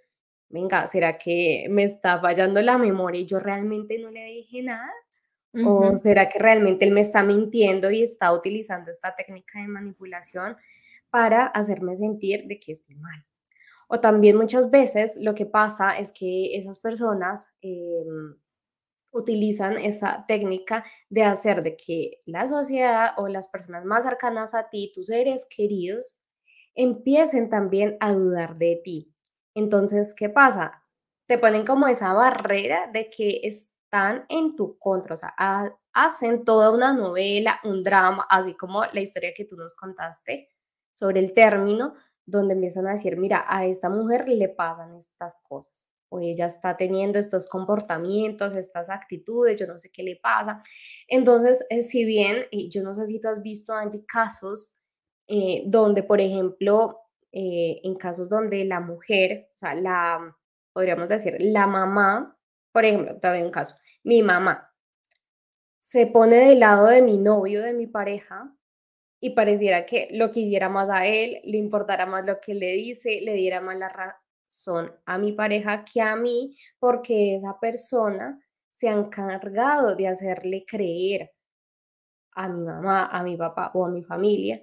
venga, 0.49 0.87
¿será 0.87 1.19
que 1.19 1.67
me 1.71 1.83
está 1.83 2.21
fallando 2.21 2.63
la 2.63 2.79
memoria 2.79 3.21
y 3.21 3.27
yo 3.27 3.41
realmente 3.41 3.99
no 3.99 4.11
le 4.11 4.27
dije 4.27 4.63
nada? 4.63 4.93
¿O 5.65 5.99
será 5.99 6.29
que 6.29 6.39
realmente 6.39 6.85
él 6.85 6.91
me 6.91 7.01
está 7.01 7.23
mintiendo 7.23 7.91
y 7.91 8.03
está 8.03 8.33
utilizando 8.33 8.91
esta 8.91 9.15
técnica 9.15 9.61
de 9.61 9.69
manipulación 9.69 10.57
para 11.11 11.47
hacerme 11.47 11.95
sentir 11.97 12.47
de 12.47 12.59
que 12.59 12.73
estoy 12.73 12.97
mal? 12.97 13.25
O 13.89 14.01
también 14.01 14.37
muchas 14.37 14.71
veces 14.71 15.19
lo 15.21 15.35
que 15.35 15.47
pasa 15.47 15.97
es 15.99 16.11
que 16.11 16.57
esas 16.57 16.79
personas 16.79 17.55
em, 17.61 18.35
utilizan 19.13 19.79
esta 19.79 20.27
técnica 20.27 20.85
de 21.09 21.23
hacer 21.23 21.63
de 21.63 21.77
que 21.77 22.21
la 22.27 22.49
sociedad 22.49 23.13
o 23.17 23.29
las 23.29 23.49
personas 23.49 23.85
más 23.85 24.05
cercanas 24.05 24.55
a 24.55 24.69
ti, 24.69 24.91
tus 24.93 25.07
seres 25.07 25.47
queridos, 25.49 26.19
empiecen 26.75 27.49
también 27.49 27.97
a 28.01 28.13
dudar 28.13 28.57
de 28.59 28.81
ti. 28.83 29.15
Entonces, 29.55 30.15
¿qué 30.15 30.29
pasa? 30.29 30.83
Te 31.27 31.39
ponen 31.39 31.65
como 31.65 31.87
esa 31.87 32.13
barrera 32.13 32.89
de 32.93 33.09
que 33.09 33.41
están 33.95 34.27
en 34.29 34.57
tu 34.57 34.77
contra, 34.79 35.15
o 35.15 35.17
sea, 35.17 35.35
hacen 35.93 36.45
toda 36.45 36.71
una 36.71 36.93
novela, 36.93 37.61
un 37.63 37.85
drama, 37.85 38.27
así 38.29 38.55
como 38.55 38.85
la 38.87 39.01
historia 39.01 39.33
que 39.37 39.45
tú 39.45 39.57
nos 39.57 39.75
contaste 39.75 40.49
sobre 40.93 41.21
el 41.21 41.33
término, 41.33 41.95
donde 42.27 42.55
empiezan 42.55 42.89
a 42.89 42.93
decir, 42.93 43.17
mira, 43.17 43.45
a 43.47 43.67
esta 43.67 43.89
mujer 43.89 44.29
le 44.29 44.49
pasan 44.49 44.97
estas 44.97 45.37
cosas, 45.49 45.89
o 46.09 46.19
ella 46.19 46.47
está 46.47 46.77
teniendo 46.77 47.21
estos 47.21 47.47
comportamientos, 47.47 48.57
estas 48.57 48.91
actitudes, 48.91 49.61
yo 49.61 49.67
no 49.69 49.79
sé 49.79 49.91
qué 49.93 50.03
le 50.03 50.17
pasa. 50.17 50.61
Entonces, 51.07 51.65
eh, 51.71 51.85
si 51.85 52.05
bien, 52.05 52.47
yo 52.71 52.83
no 52.83 52.95
sé 52.95 53.07
si 53.07 53.21
tú 53.21 53.29
has 53.29 53.43
visto, 53.43 53.75
Angie, 53.75 54.05
casos 54.07 54.77
eh, 55.29 55.63
donde, 55.67 56.03
por 56.03 56.21
ejemplo, 56.21 56.99
eh, 57.31 57.81
en 57.85 57.95
casos 57.95 58.29
donde 58.29 58.65
la 58.65 58.81
mujer, 58.81 59.51
o 59.55 59.57
sea, 59.57 59.75
la, 59.75 60.37
podríamos 60.73 61.09
decir, 61.09 61.37
la 61.39 61.67
mamá, 61.67 62.37
por 62.75 62.85
ejemplo, 62.85 63.17
todavía 63.21 63.45
un 63.45 63.53
caso, 63.53 63.77
mi 64.03 64.25
mamá 64.25 64.69
se 65.79 66.09
pone 66.09 66.37
del 66.37 66.59
lado 66.59 66.89
de 66.89 67.03
mi 67.03 67.19
novio, 67.19 67.63
de 67.63 67.73
mi 67.73 67.87
pareja, 67.87 68.53
y 69.21 69.31
pareciera 69.31 69.87
que 69.87 70.09
lo 70.11 70.33
quisiera 70.33 70.69
más 70.69 70.91
a 70.91 71.07
él, 71.07 71.41
le 71.45 71.57
importara 71.57 72.05
más 72.05 72.27
lo 72.27 72.41
que 72.41 72.53
le 72.53 72.73
dice, 72.73 73.21
le 73.23 73.35
diera 73.35 73.61
más 73.61 73.79
la 73.79 73.89
razón 73.89 74.91
a 75.07 75.19
mi 75.19 75.33
pareja 75.33 75.85
que 75.85 76.01
a 76.03 76.17
mí, 76.17 76.59
porque 76.81 77.37
esa 77.37 77.61
persona 77.61 78.41
se 78.71 78.89
ha 78.89 78.93
encargado 78.93 79.95
de 79.95 80.09
hacerle 80.09 80.65
creer 80.67 81.31
a 82.33 82.49
mi 82.49 82.65
mamá, 82.65 83.07
a 83.07 83.23
mi 83.23 83.37
papá 83.37 83.71
o 83.75 83.87
a 83.87 83.89
mi 83.89 84.03
familia 84.03 84.61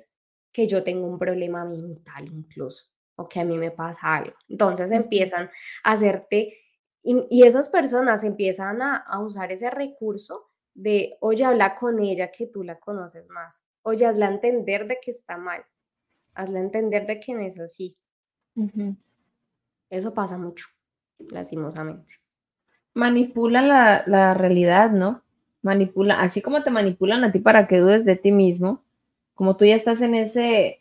que 0.51 0.67
yo 0.67 0.83
tengo 0.83 1.07
un 1.07 1.17
problema 1.17 1.63
mental 1.63 2.27
incluso 2.27 2.91
o 3.15 3.29
que 3.29 3.39
a 3.39 3.45
mí 3.45 3.57
me 3.57 3.71
pasa 3.71 4.15
algo. 4.15 4.35
Entonces 4.49 4.91
empiezan 4.91 5.49
a 5.83 5.91
hacerte, 5.93 6.57
y, 7.03 7.43
esas 7.43 7.69
personas 7.69 8.23
empiezan 8.23 8.81
a, 8.81 8.97
a 8.97 9.19
usar 9.19 9.51
ese 9.51 9.69
recurso 9.69 10.49
de, 10.73 11.17
oye, 11.19 11.43
habla 11.43 11.75
con 11.75 11.99
ella 11.99 12.31
que 12.31 12.47
tú 12.47 12.63
la 12.63 12.79
conoces 12.79 13.29
más 13.29 13.63
Oye, 13.83 14.05
hazla 14.05 14.27
entender 14.27 14.87
de 14.87 14.99
que 15.03 15.11
está 15.11 15.37
mal. 15.37 15.63
Hazla 16.33 16.59
entender 16.59 17.05
de 17.07 17.19
que 17.19 17.33
no 17.33 17.41
es 17.41 17.59
así. 17.59 17.97
Eso 19.89 20.13
pasa 20.13 20.37
mucho, 20.37 20.67
lastimosamente. 21.29 22.15
Manipulan 22.93 23.67
la, 23.67 24.03
la 24.05 24.33
realidad, 24.33 24.91
¿no? 24.91 25.23
Manipula, 25.61 26.21
así 26.21 26.41
como 26.41 26.63
te 26.63 26.69
manipulan 26.69 27.23
a 27.23 27.31
ti 27.31 27.39
para 27.39 27.67
que 27.67 27.79
dudes 27.79 28.05
de 28.05 28.15
ti 28.15 28.31
mismo, 28.31 28.83
como 29.33 29.57
tú 29.57 29.65
ya 29.65 29.75
estás 29.75 30.01
en 30.01 30.15
ese, 30.15 30.80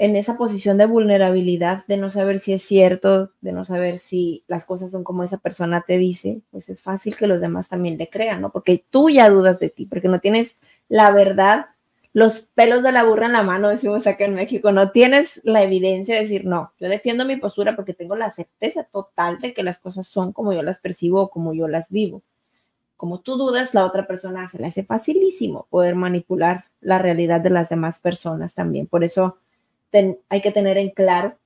en 0.00 0.16
esa 0.16 0.38
posición 0.38 0.78
de 0.78 0.86
vulnerabilidad, 0.86 1.84
de 1.86 1.98
no 1.98 2.08
saber 2.08 2.38
si 2.38 2.54
es 2.54 2.62
cierto, 2.62 3.32
de 3.42 3.52
no 3.52 3.66
saber 3.66 3.98
si 3.98 4.44
las 4.48 4.64
cosas 4.64 4.90
son 4.90 5.04
como 5.04 5.24
esa 5.24 5.36
persona 5.36 5.82
te 5.86 5.98
dice, 5.98 6.40
pues 6.50 6.70
es 6.70 6.80
fácil 6.80 7.16
que 7.16 7.26
los 7.26 7.42
demás 7.42 7.68
también 7.68 7.98
le 7.98 8.08
crean, 8.08 8.40
¿no? 8.40 8.50
Porque 8.50 8.82
tú 8.88 9.10
ya 9.10 9.28
dudas 9.28 9.60
de 9.60 9.68
ti, 9.68 9.84
porque 9.84 10.08
no 10.08 10.18
tienes 10.18 10.58
la 10.88 11.10
verdad 11.10 11.66
los 12.14 12.40
pelos 12.40 12.82
de 12.82 12.92
la 12.92 13.04
burra 13.04 13.26
en 13.26 13.34
la 13.34 13.42
mano, 13.42 13.68
decimos 13.68 14.06
acá 14.06 14.24
en 14.24 14.36
México, 14.36 14.72
no 14.72 14.90
tienes 14.90 15.42
la 15.44 15.62
evidencia 15.62 16.14
de 16.14 16.22
decir, 16.22 16.46
no, 16.46 16.72
yo 16.80 16.88
defiendo 16.88 17.26
mi 17.26 17.36
postura 17.36 17.76
porque 17.76 17.92
tengo 17.92 18.16
la 18.16 18.30
certeza 18.30 18.84
total 18.84 19.38
de 19.38 19.52
que 19.52 19.62
las 19.62 19.78
cosas 19.78 20.06
son 20.06 20.32
como 20.32 20.54
yo 20.54 20.62
las 20.62 20.78
percibo 20.78 21.20
o 21.20 21.30
como 21.30 21.52
yo 21.52 21.68
las 21.68 21.90
vivo. 21.90 22.22
como 22.96 23.20
tú 23.20 23.36
dudas, 23.36 23.74
la 23.74 23.84
otra 23.84 24.06
persona 24.06 24.48
se 24.48 24.58
le 24.58 24.68
hace 24.68 24.82
facilísimo 24.82 25.66
poder 25.68 25.94
manipular 25.94 26.64
la 26.80 26.98
realidad 26.98 27.42
de 27.42 27.50
las 27.50 27.68
demás 27.68 28.00
personas 28.00 28.54
también. 28.54 28.86
Por 28.86 29.04
eso 29.04 29.36
hay 30.28 30.40
que 30.40 30.52
tener 30.52 30.78
en 30.78 30.90
claro 30.90 31.36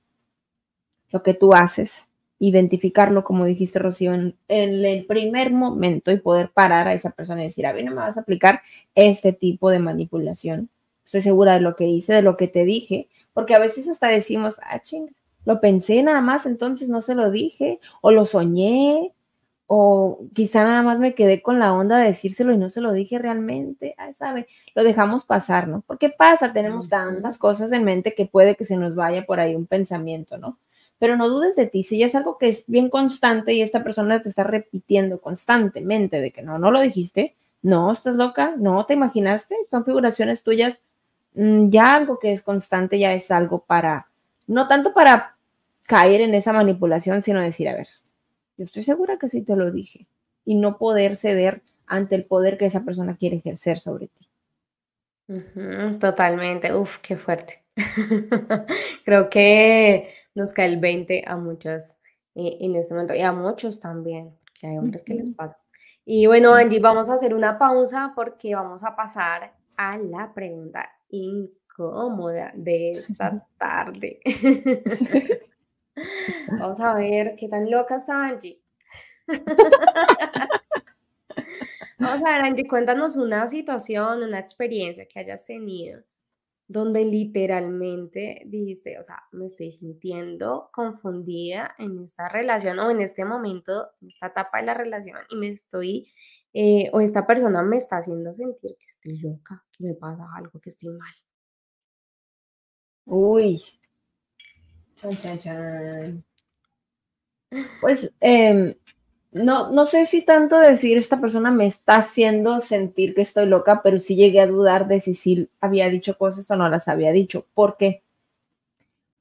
lo 1.11 1.23
que 1.23 1.33
tú 1.33 1.53
haces, 1.53 2.11
identificarlo, 2.39 3.23
como 3.23 3.45
dijiste, 3.45 3.79
Rocío, 3.79 4.13
en, 4.13 4.35
el 4.47 5.05
primer 5.05 5.51
momento 5.51 6.11
y 6.11 6.17
poder 6.17 6.49
parar 6.51 6.87
a 6.87 6.93
esa 6.93 7.11
persona 7.11 7.41
y 7.41 7.45
decir, 7.45 7.65
a 7.65 7.73
mí 7.73 7.83
no 7.83 7.91
me 7.91 8.01
vas 8.01 8.17
a 8.17 8.21
aplicar 8.21 8.61
este 8.95 9.33
tipo 9.33 9.69
de 9.69 9.79
manipulación. 9.79 10.69
Estoy 11.05 11.21
segura 11.21 11.53
de 11.53 11.61
lo 11.61 11.75
que 11.75 11.85
hice, 11.85 12.13
de 12.13 12.21
lo 12.21 12.35
que 12.35 12.47
te 12.47 12.65
dije, 12.65 13.07
porque 13.33 13.55
a 13.55 13.59
veces 13.59 13.87
hasta 13.87 14.07
decimos, 14.07 14.59
ah, 14.63 14.81
chinga, 14.81 15.13
lo 15.45 15.61
pensé 15.61 16.03
nada 16.03 16.21
más, 16.21 16.45
entonces 16.45 16.89
no 16.89 17.01
se 17.01 17.15
lo 17.15 17.31
dije, 17.31 17.79
o 18.01 18.11
lo 18.11 18.25
soñé, 18.25 19.13
o 19.67 20.19
quizá 20.33 20.63
nada 20.63 20.83
más 20.83 20.99
me 20.99 21.15
quedé 21.15 21.41
con 21.41 21.59
la 21.59 21.73
onda 21.73 21.97
de 21.97 22.07
decírselo 22.07 22.53
y 22.53 22.57
no 22.57 22.69
se 22.69 22.81
lo 22.81 22.93
dije 22.93 23.17
realmente, 23.17 23.95
ah, 23.97 24.13
sabe, 24.13 24.47
lo 24.75 24.83
dejamos 24.83 25.25
pasar, 25.25 25.67
¿no? 25.67 25.83
Porque 25.87 26.09
pasa, 26.09 26.53
tenemos 26.53 26.89
tantas 26.89 27.37
cosas 27.37 27.71
en 27.71 27.83
mente 27.83 28.13
que 28.13 28.27
puede 28.27 28.55
que 28.55 28.65
se 28.65 28.77
nos 28.77 28.95
vaya 28.95 29.25
por 29.25 29.39
ahí 29.39 29.55
un 29.55 29.65
pensamiento, 29.65 30.37
¿no? 30.37 30.59
Pero 30.99 31.17
no 31.17 31.29
dudes 31.29 31.55
de 31.55 31.65
ti, 31.65 31.83
si 31.83 31.97
ya 31.97 32.05
es 32.05 32.15
algo 32.15 32.37
que 32.37 32.47
es 32.47 32.65
bien 32.67 32.89
constante 32.89 33.53
y 33.53 33.61
esta 33.61 33.83
persona 33.83 34.21
te 34.21 34.29
está 34.29 34.43
repitiendo 34.43 35.19
constantemente 35.19 36.21
de 36.21 36.31
que 36.31 36.41
no, 36.41 36.59
no 36.59 36.71
lo 36.71 36.79
dijiste, 36.81 37.35
no, 37.61 37.91
estás 37.91 38.15
loca, 38.15 38.53
no, 38.57 38.85
te 38.85 38.93
imaginaste, 38.93 39.55
son 39.69 39.83
figuraciones 39.83 40.43
tuyas, 40.43 40.81
mm, 41.33 41.69
ya 41.69 41.95
algo 41.95 42.19
que 42.19 42.31
es 42.31 42.43
constante 42.43 42.99
ya 42.99 43.13
es 43.13 43.31
algo 43.31 43.65
para, 43.65 44.07
no 44.47 44.67
tanto 44.67 44.93
para 44.93 45.35
caer 45.87 46.21
en 46.21 46.35
esa 46.35 46.53
manipulación, 46.53 47.21
sino 47.23 47.41
decir, 47.41 47.67
a 47.67 47.73
ver, 47.73 47.87
yo 48.57 48.65
estoy 48.65 48.83
segura 48.83 49.17
que 49.17 49.29
sí 49.29 49.41
te 49.41 49.55
lo 49.55 49.71
dije 49.71 50.07
y 50.45 50.55
no 50.55 50.77
poder 50.77 51.15
ceder 51.15 51.61
ante 51.87 52.15
el 52.15 52.25
poder 52.25 52.57
que 52.57 52.65
esa 52.65 52.83
persona 52.83 53.17
quiere 53.17 53.37
ejercer 53.37 53.79
sobre 53.79 54.07
ti. 54.07 54.29
totalmente, 55.99 56.73
uf, 56.73 56.99
qué 56.99 57.17
fuerte. 57.17 57.63
Creo 59.05 59.29
que 59.29 60.09
nos 60.33 60.53
cae 60.53 60.67
el 60.67 60.79
20 60.79 61.23
a 61.27 61.35
muchas 61.35 61.99
eh, 62.35 62.57
en 62.61 62.75
este 62.75 62.93
momento 62.93 63.15
y 63.15 63.21
a 63.21 63.31
muchos 63.31 63.79
también, 63.79 64.35
que 64.59 64.67
hay 64.67 64.77
hombres 64.77 65.03
que 65.03 65.15
les 65.15 65.29
pasa. 65.29 65.57
Y 66.05 66.27
bueno, 66.27 66.53
Angie, 66.53 66.79
vamos 66.79 67.09
a 67.09 67.15
hacer 67.15 67.33
una 67.33 67.57
pausa 67.57 68.13
porque 68.15 68.53
vamos 68.53 68.83
a 68.83 68.95
pasar 68.95 69.53
a 69.75 69.97
la 69.97 70.33
pregunta 70.33 70.87
incómoda 71.09 72.51
de 72.55 72.99
esta 72.99 73.45
tarde. 73.57 74.19
Vamos 76.59 76.79
a 76.79 76.93
ver 76.95 77.35
qué 77.37 77.47
tan 77.47 77.69
loca 77.69 77.95
está 77.97 78.27
Angie. 78.27 78.61
Vamos 81.97 82.21
a 82.23 82.31
ver, 82.31 82.41
Angie, 82.45 82.67
cuéntanos 82.67 83.15
una 83.15 83.47
situación, 83.47 84.23
una 84.23 84.39
experiencia 84.39 85.07
que 85.07 85.19
hayas 85.19 85.45
tenido 85.45 86.03
donde 86.67 87.05
literalmente 87.05 88.41
dijiste, 88.45 88.97
o 88.99 89.03
sea, 89.03 89.21
me 89.31 89.45
estoy 89.45 89.71
sintiendo 89.71 90.69
confundida 90.73 91.75
en 91.77 91.99
esta 92.03 92.27
relación 92.27 92.79
o 92.79 92.89
en 92.89 93.01
este 93.01 93.23
momento, 93.23 93.91
en 94.01 94.07
esta 94.07 94.27
etapa 94.27 94.59
de 94.59 94.65
la 94.65 94.73
relación 94.73 95.17
y 95.29 95.35
me 95.35 95.49
estoy, 95.49 96.11
eh, 96.53 96.89
o 96.93 97.01
esta 97.01 97.27
persona 97.27 97.61
me 97.61 97.77
está 97.77 97.97
haciendo 97.97 98.33
sentir 98.33 98.75
que 98.79 98.85
estoy 98.85 99.19
loca, 99.19 99.63
que 99.77 99.83
me 99.83 99.93
pasa 99.93 100.25
algo, 100.35 100.59
que 100.59 100.69
estoy 100.69 100.89
mal. 100.89 101.13
Uy, 103.05 103.61
Chan, 104.95 105.17
chan, 105.17 105.37
chan. 105.39 106.23
Pues 107.81 108.13
em, 108.21 108.75
no, 109.31 109.69
no 109.71 109.85
sé 109.85 110.05
si 110.05 110.23
tanto 110.23 110.57
decir 110.57 110.97
esta 110.97 111.19
persona 111.19 111.51
me 111.51 111.65
está 111.65 111.97
haciendo 111.97 112.61
sentir 112.61 113.13
que 113.13 113.21
estoy 113.21 113.45
loca, 113.47 113.81
pero 113.83 113.99
sí 113.99 114.15
llegué 114.15 114.39
a 114.39 114.47
dudar 114.47 114.87
de 114.87 115.01
si 115.01 115.13
sí 115.13 115.49
había 115.59 115.89
dicho 115.89 116.17
cosas 116.17 116.49
o 116.49 116.55
no 116.55 116.69
las 116.69 116.87
había 116.87 117.11
dicho. 117.11 117.45
¿Por 117.53 117.75
qué? 117.75 118.03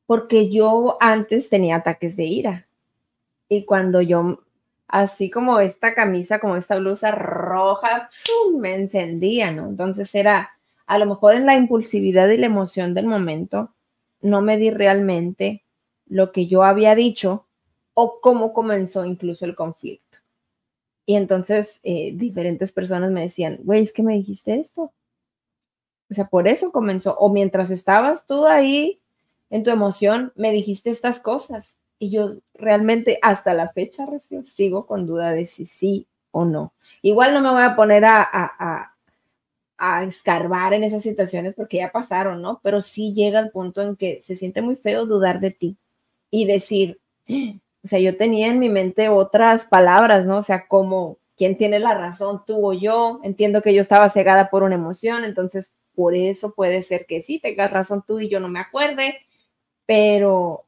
Porque 0.06 0.50
yo 0.50 0.96
antes 1.00 1.50
tenía 1.50 1.76
ataques 1.76 2.16
de 2.16 2.24
ira. 2.24 2.68
Y 3.48 3.64
cuando 3.64 4.00
yo, 4.02 4.44
así 4.86 5.30
como 5.30 5.58
esta 5.58 5.94
camisa, 5.94 6.38
como 6.38 6.56
esta 6.56 6.76
blusa 6.76 7.10
roja, 7.10 8.08
me 8.56 8.74
encendía, 8.74 9.50
¿no? 9.50 9.66
Entonces 9.66 10.14
era, 10.14 10.50
a 10.86 10.98
lo 10.98 11.06
mejor 11.06 11.34
en 11.34 11.46
la 11.46 11.56
impulsividad 11.56 12.28
y 12.28 12.36
la 12.36 12.46
emoción 12.46 12.94
del 12.94 13.06
momento, 13.06 13.74
no 14.20 14.42
me 14.42 14.56
di 14.56 14.70
realmente 14.70 15.63
lo 16.06 16.32
que 16.32 16.46
yo 16.46 16.62
había 16.62 16.94
dicho 16.94 17.46
o 17.94 18.20
cómo 18.20 18.52
comenzó 18.52 19.04
incluso 19.04 19.44
el 19.44 19.54
conflicto. 19.54 20.18
Y 21.06 21.16
entonces 21.16 21.80
eh, 21.82 22.12
diferentes 22.14 22.72
personas 22.72 23.10
me 23.10 23.22
decían, 23.22 23.58
güey, 23.62 23.82
es 23.82 23.92
que 23.92 24.02
me 24.02 24.14
dijiste 24.14 24.58
esto. 24.58 24.92
O 26.10 26.14
sea, 26.14 26.28
por 26.28 26.48
eso 26.48 26.72
comenzó. 26.72 27.16
O 27.18 27.32
mientras 27.32 27.70
estabas 27.70 28.26
tú 28.26 28.46
ahí 28.46 28.98
en 29.50 29.62
tu 29.62 29.70
emoción, 29.70 30.32
me 30.34 30.50
dijiste 30.50 30.90
estas 30.90 31.20
cosas. 31.20 31.78
Y 31.98 32.10
yo 32.10 32.36
realmente 32.54 33.18
hasta 33.22 33.54
la 33.54 33.70
fecha 33.70 34.06
sigo 34.44 34.86
con 34.86 35.06
duda 35.06 35.32
de 35.32 35.46
si 35.46 35.66
sí 35.66 36.06
o 36.30 36.44
no. 36.44 36.72
Igual 37.02 37.34
no 37.34 37.40
me 37.40 37.50
voy 37.50 37.62
a 37.62 37.76
poner 37.76 38.04
a, 38.04 38.22
a, 38.22 38.96
a 39.78 40.04
escarbar 40.04 40.74
en 40.74 40.82
esas 40.84 41.02
situaciones 41.02 41.54
porque 41.54 41.78
ya 41.78 41.92
pasaron, 41.92 42.42
¿no? 42.42 42.60
Pero 42.62 42.80
sí 42.80 43.12
llega 43.12 43.38
el 43.38 43.50
punto 43.50 43.82
en 43.82 43.96
que 43.96 44.20
se 44.20 44.36
siente 44.36 44.62
muy 44.62 44.76
feo 44.76 45.06
dudar 45.06 45.40
de 45.40 45.50
ti 45.52 45.76
y 46.34 46.46
decir, 46.46 47.00
o 47.28 47.86
sea, 47.86 48.00
yo 48.00 48.16
tenía 48.16 48.48
en 48.48 48.58
mi 48.58 48.68
mente 48.68 49.08
otras 49.08 49.66
palabras, 49.66 50.26
¿no? 50.26 50.38
O 50.38 50.42
sea, 50.42 50.66
como, 50.66 51.18
¿quién 51.36 51.56
tiene 51.56 51.78
la 51.78 51.94
razón, 51.94 52.42
tú 52.44 52.66
o 52.66 52.72
yo? 52.72 53.20
Entiendo 53.22 53.62
que 53.62 53.72
yo 53.72 53.80
estaba 53.80 54.08
cegada 54.08 54.50
por 54.50 54.64
una 54.64 54.74
emoción, 54.74 55.22
entonces 55.22 55.76
por 55.94 56.16
eso 56.16 56.52
puede 56.52 56.82
ser 56.82 57.06
que 57.06 57.22
sí 57.22 57.38
tengas 57.38 57.70
razón 57.70 58.02
tú 58.04 58.18
y 58.18 58.28
yo 58.28 58.40
no 58.40 58.48
me 58.48 58.58
acuerde, 58.58 59.14
pero 59.86 60.64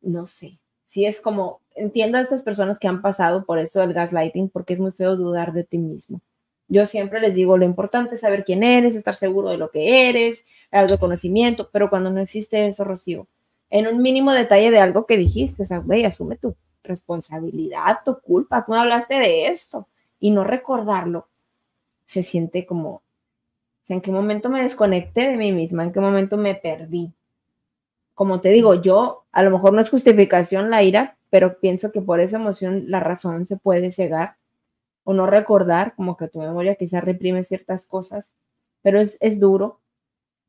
no 0.00 0.26
sé, 0.26 0.58
si 0.82 1.06
es 1.06 1.20
como, 1.20 1.60
entiendo 1.76 2.18
a 2.18 2.20
estas 2.20 2.42
personas 2.42 2.80
que 2.80 2.88
han 2.88 3.00
pasado 3.00 3.44
por 3.44 3.60
esto 3.60 3.78
del 3.78 3.92
gaslighting, 3.92 4.48
porque 4.48 4.74
es 4.74 4.80
muy 4.80 4.90
feo 4.90 5.14
dudar 5.14 5.52
de 5.52 5.62
ti 5.62 5.78
mismo. 5.78 6.22
Yo 6.66 6.86
siempre 6.86 7.20
les 7.20 7.36
digo, 7.36 7.56
lo 7.56 7.66
importante 7.66 8.16
es 8.16 8.22
saber 8.22 8.44
quién 8.44 8.64
eres, 8.64 8.96
estar 8.96 9.14
seguro 9.14 9.50
de 9.50 9.58
lo 9.58 9.70
que 9.70 10.08
eres, 10.08 10.44
el 10.72 10.98
conocimiento, 10.98 11.70
pero 11.72 11.88
cuando 11.88 12.10
no 12.10 12.20
existe 12.20 12.66
eso, 12.66 12.82
Rocío, 12.82 13.28
en 13.74 13.88
un 13.88 14.00
mínimo 14.00 14.32
detalle 14.32 14.70
de 14.70 14.78
algo 14.78 15.04
que 15.04 15.16
dijiste, 15.16 15.64
o 15.64 15.66
sea, 15.66 15.78
güey, 15.78 16.04
asume 16.04 16.36
tu 16.36 16.54
responsabilidad, 16.84 17.98
tu 18.04 18.20
culpa, 18.20 18.64
tú 18.64 18.70
no 18.70 18.80
hablaste 18.80 19.18
de 19.18 19.48
esto 19.48 19.88
y 20.20 20.30
no 20.30 20.44
recordarlo, 20.44 21.26
se 22.04 22.22
siente 22.22 22.66
como, 22.66 22.90
o 22.90 23.02
sea, 23.82 23.96
en 23.96 24.00
qué 24.00 24.12
momento 24.12 24.48
me 24.48 24.62
desconecté 24.62 25.28
de 25.28 25.36
mí 25.36 25.50
misma, 25.50 25.82
en 25.82 25.92
qué 25.92 25.98
momento 25.98 26.36
me 26.36 26.54
perdí. 26.54 27.12
Como 28.14 28.40
te 28.40 28.50
digo, 28.50 28.80
yo 28.80 29.24
a 29.32 29.42
lo 29.42 29.50
mejor 29.50 29.72
no 29.72 29.80
es 29.80 29.90
justificación 29.90 30.70
la 30.70 30.84
ira, 30.84 31.16
pero 31.28 31.58
pienso 31.58 31.90
que 31.90 32.00
por 32.00 32.20
esa 32.20 32.36
emoción 32.36 32.84
la 32.86 33.00
razón 33.00 33.44
se 33.44 33.56
puede 33.56 33.90
cegar 33.90 34.36
o 35.02 35.14
no 35.14 35.26
recordar, 35.26 35.96
como 35.96 36.16
que 36.16 36.28
tu 36.28 36.38
memoria 36.38 36.76
quizás 36.76 37.02
reprime 37.02 37.42
ciertas 37.42 37.86
cosas, 37.86 38.34
pero 38.82 39.00
es, 39.00 39.16
es 39.18 39.40
duro. 39.40 39.80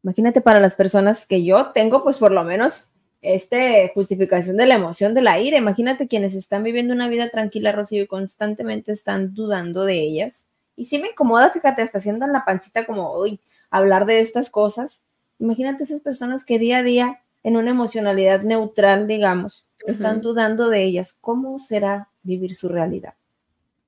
Imagínate 0.04 0.42
para 0.42 0.60
las 0.60 0.76
personas 0.76 1.26
que 1.26 1.44
yo 1.44 1.72
tengo, 1.72 2.04
pues 2.04 2.20
por 2.20 2.32
lo 2.32 2.44
menos 2.44 2.90
este 3.34 3.92
justificación 3.94 4.58
de 4.58 4.66
la 4.66 4.76
emoción 4.76 5.14
de 5.14 5.22
la 5.22 5.40
ira. 5.40 5.58
Imagínate 5.58 6.08
quienes 6.08 6.36
están 6.36 6.64
viviendo 6.64 6.94
una 6.94 7.08
vida 7.08 7.30
tranquila, 7.30 7.72
Rocío, 7.72 8.04
y 8.04 8.08
constantemente 8.08 8.92
están 8.92 9.34
dudando 9.34 9.84
de 9.86 10.00
ellas. 10.00 10.48
Y 10.76 10.86
si 10.86 11.00
me 11.00 11.10
incomoda, 11.10 11.50
fíjate, 11.50 11.82
hasta 11.82 11.98
haciendo 11.98 12.26
en 12.26 12.34
la 12.34 12.46
pancita 12.46 12.86
como 12.86 13.12
hoy, 13.12 13.40
hablar 13.70 14.06
de 14.06 14.20
estas 14.20 14.50
cosas. 14.50 15.02
Imagínate 15.40 15.84
esas 15.84 16.02
personas 16.02 16.46
que 16.46 16.60
día 16.60 16.80
a 16.80 16.84
día, 16.84 17.22
en 17.44 17.58
una 17.58 17.72
emocionalidad 17.72 18.42
neutral, 18.42 19.08
digamos, 19.08 19.66
están 19.86 20.22
dudando 20.22 20.70
de 20.70 20.84
ellas. 20.84 21.14
¿Cómo 21.20 21.60
será 21.60 22.10
vivir 22.24 22.56
su 22.56 22.70
realidad? 22.70 23.14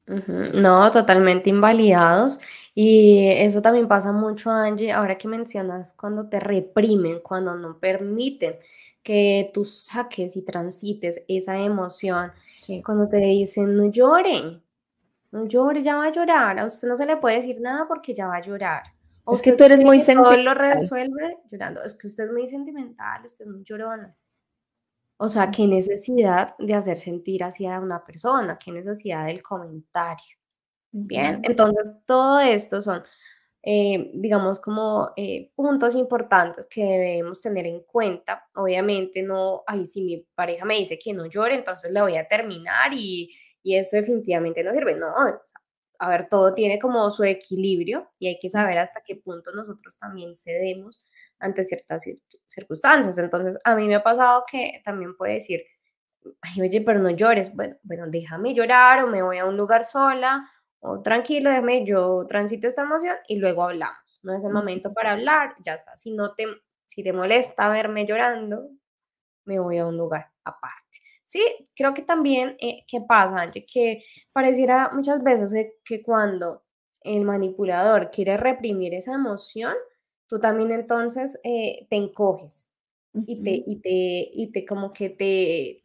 No, 0.05 0.89
totalmente 0.91 1.49
invalidados. 1.49 2.39
Y 2.73 3.27
eso 3.29 3.61
también 3.61 3.87
pasa 3.87 4.11
mucho, 4.11 4.51
Angie, 4.51 4.91
ahora 4.91 5.17
que 5.17 5.27
mencionas 5.27 5.93
cuando 5.93 6.29
te 6.29 6.39
reprimen, 6.39 7.19
cuando 7.19 7.55
no 7.55 7.77
permiten 7.79 8.55
que 9.07 9.51
tú 9.53 9.63
saques 9.63 10.35
y 10.35 10.43
transites 10.43 11.23
esa 11.29 11.57
emoción. 11.57 12.29
Cuando 12.83 13.07
te 13.07 13.19
dicen, 13.19 13.73
no 13.73 13.89
lloren, 13.89 14.61
no 15.31 15.45
llore, 15.45 15.81
ya 15.81 15.95
va 15.95 16.07
a 16.07 16.11
llorar. 16.11 16.59
A 16.59 16.65
usted 16.65 16.89
no 16.89 16.95
se 16.97 17.05
le 17.05 17.15
puede 17.15 17.37
decir 17.37 17.61
nada 17.61 17.87
porque 17.87 18.13
ya 18.13 18.27
va 18.27 18.35
a 18.35 18.41
llorar. 18.41 18.83
es 19.31 19.41
que 19.41 19.53
tú 19.53 19.63
eres 19.63 19.81
muy 19.81 20.01
sentimental. 20.01 20.43
lo 20.43 20.53
resuelve 20.53 21.37
llorando. 21.49 21.83
Es 21.83 21.93
que 21.93 22.07
usted 22.07 22.25
es 22.25 22.31
muy 22.33 22.47
sentimental, 22.47 23.23
usted 23.25 23.45
es 23.45 23.51
muy 23.51 23.63
llorona. 23.63 24.13
O 25.15 25.29
sea, 25.29 25.51
qué 25.51 25.67
necesidad 25.67 26.53
de 26.59 26.73
hacer 26.73 26.97
sentir 26.97 27.45
hacia 27.45 27.79
una 27.79 28.03
persona, 28.03 28.59
qué 28.59 28.73
necesidad 28.73 29.27
del 29.27 29.41
comentario. 29.41 30.35
Bien, 30.91 31.39
entonces 31.43 31.95
todo 32.05 32.41
esto 32.41 32.81
son 32.81 33.03
eh, 33.63 34.11
digamos, 34.13 34.59
como 34.59 35.11
eh, 35.17 35.51
puntos 35.55 35.95
importantes 35.95 36.67
que 36.67 36.83
debemos 36.83 37.41
tener 37.41 37.67
en 37.67 37.81
cuenta. 37.83 38.47
Obviamente, 38.55 39.23
no, 39.23 39.63
ahí 39.67 39.85
si 39.85 40.03
mi 40.03 40.27
pareja 40.35 40.65
me 40.65 40.75
dice 40.77 40.97
que 40.97 41.13
no 41.13 41.25
llore, 41.27 41.55
entonces 41.55 41.91
le 41.91 42.01
voy 42.01 42.15
a 42.17 42.27
terminar 42.27 42.93
y, 42.93 43.31
y 43.63 43.75
eso 43.75 43.97
definitivamente 43.97 44.63
no 44.63 44.71
sirve. 44.73 44.95
No, 44.95 45.13
a 45.99 46.09
ver, 46.09 46.27
todo 46.29 46.53
tiene 46.53 46.79
como 46.79 47.09
su 47.09 47.23
equilibrio 47.23 48.09
y 48.19 48.27
hay 48.27 48.37
que 48.39 48.49
saber 48.49 48.77
hasta 48.77 49.01
qué 49.05 49.15
punto 49.15 49.51
nosotros 49.55 49.97
también 49.97 50.35
cedemos 50.35 51.03
ante 51.39 51.63
ciertas 51.63 52.03
circunstancias. 52.45 53.17
Entonces, 53.17 53.57
a 53.63 53.75
mí 53.75 53.87
me 53.87 53.95
ha 53.95 54.03
pasado 54.03 54.43
que 54.51 54.81
también 54.85 55.15
puede 55.17 55.35
decir, 55.35 55.61
Ay, 56.41 56.61
oye, 56.61 56.81
pero 56.81 56.99
no 56.99 57.09
llores. 57.11 57.53
Bueno, 57.55 57.75
bueno, 57.83 58.05
déjame 58.07 58.53
llorar 58.53 59.03
o 59.03 59.07
me 59.07 59.21
voy 59.21 59.37
a 59.37 59.45
un 59.45 59.57
lugar 59.57 59.83
sola 59.85 60.49
o 60.81 61.01
tranquilo, 61.01 61.49
déjame, 61.49 61.85
yo 61.85 62.25
transito 62.27 62.67
esta 62.67 62.83
emoción 62.83 63.15
y 63.27 63.37
luego 63.37 63.63
hablamos. 63.63 64.19
No 64.23 64.35
es 64.35 64.43
el 64.43 64.51
momento 64.53 64.93
para 64.93 65.13
hablar, 65.13 65.55
ya 65.65 65.73
está. 65.75 65.95
Si 65.97 66.13
no 66.13 66.33
te, 66.35 66.45
si 66.85 67.03
te 67.03 67.13
molesta 67.13 67.69
verme 67.69 68.05
llorando, 68.05 68.69
me 69.45 69.59
voy 69.59 69.77
a 69.77 69.85
un 69.85 69.97
lugar 69.97 70.31
aparte. 70.43 70.99
Sí, 71.23 71.41
creo 71.75 71.93
que 71.93 72.03
también, 72.03 72.55
eh, 72.59 72.83
¿qué 72.87 73.01
pasa? 73.01 73.49
Que 73.51 74.03
pareciera 74.31 74.91
muchas 74.93 75.23
veces 75.23 75.53
eh, 75.53 75.73
que 75.83 76.01
cuando 76.01 76.63
el 77.03 77.23
manipulador 77.25 78.11
quiere 78.11 78.37
reprimir 78.37 78.93
esa 78.93 79.13
emoción, 79.15 79.73
tú 80.27 80.39
también 80.39 80.71
entonces 80.71 81.39
eh, 81.43 81.85
te 81.89 81.95
encoges 81.97 82.73
y 83.13 83.43
te, 83.43 83.51
y 83.65 83.77
te, 83.81 83.89
y 84.33 84.51
te 84.51 84.65
como 84.65 84.93
que 84.93 85.09
te, 85.09 85.83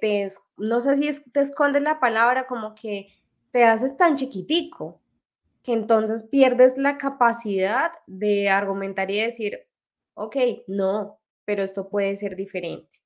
te, 0.00 0.28
no 0.56 0.80
sé 0.80 0.96
si 0.96 1.08
es, 1.08 1.24
te 1.32 1.40
escondes 1.40 1.82
la 1.82 1.98
palabra, 2.00 2.46
como 2.46 2.74
que 2.74 3.08
te 3.52 3.64
haces 3.64 3.96
tan 3.96 4.16
chiquitico 4.16 5.00
que 5.62 5.72
entonces 5.72 6.22
pierdes 6.22 6.76
la 6.78 6.96
capacidad 6.98 7.90
de 8.06 8.48
argumentar 8.48 9.10
y 9.10 9.20
decir, 9.20 9.66
ok, 10.14 10.36
no, 10.68 11.18
pero 11.44 11.62
esto 11.62 11.88
puede 11.88 12.16
ser 12.16 12.36
diferente, 12.36 12.98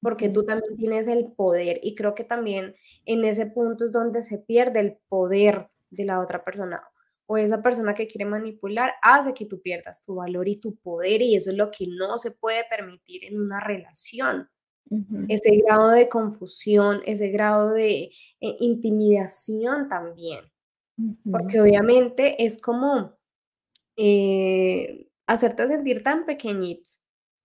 porque 0.00 0.28
tú 0.28 0.44
también 0.44 0.76
tienes 0.76 1.08
el 1.08 1.32
poder 1.32 1.80
y 1.82 1.94
creo 1.94 2.14
que 2.14 2.24
también 2.24 2.74
en 3.06 3.24
ese 3.24 3.46
punto 3.46 3.84
es 3.84 3.92
donde 3.92 4.22
se 4.22 4.38
pierde 4.38 4.80
el 4.80 4.98
poder 5.08 5.70
de 5.90 6.04
la 6.04 6.20
otra 6.20 6.44
persona 6.44 6.82
o 7.26 7.36
esa 7.36 7.62
persona 7.62 7.94
que 7.94 8.06
quiere 8.06 8.24
manipular 8.24 8.92
hace 9.00 9.32
que 9.32 9.46
tú 9.46 9.60
pierdas 9.62 10.02
tu 10.02 10.16
valor 10.16 10.48
y 10.48 10.56
tu 10.56 10.76
poder 10.76 11.22
y 11.22 11.36
eso 11.36 11.50
es 11.50 11.56
lo 11.56 11.70
que 11.70 11.86
no 11.88 12.18
se 12.18 12.30
puede 12.30 12.64
permitir 12.68 13.24
en 13.24 13.40
una 13.40 13.60
relación. 13.60 14.48
Ese 15.28 15.56
grado 15.56 15.90
de 15.90 16.08
confusión, 16.08 17.00
ese 17.06 17.28
grado 17.30 17.72
de 17.72 18.10
eh, 18.40 18.56
intimidación 18.60 19.88
también, 19.88 20.40
porque 21.30 21.60
obviamente 21.60 22.44
es 22.44 22.60
como 22.60 23.16
eh, 23.96 25.08
hacerte 25.26 25.66
sentir 25.68 26.02
tan 26.02 26.26
pequeñito 26.26 26.90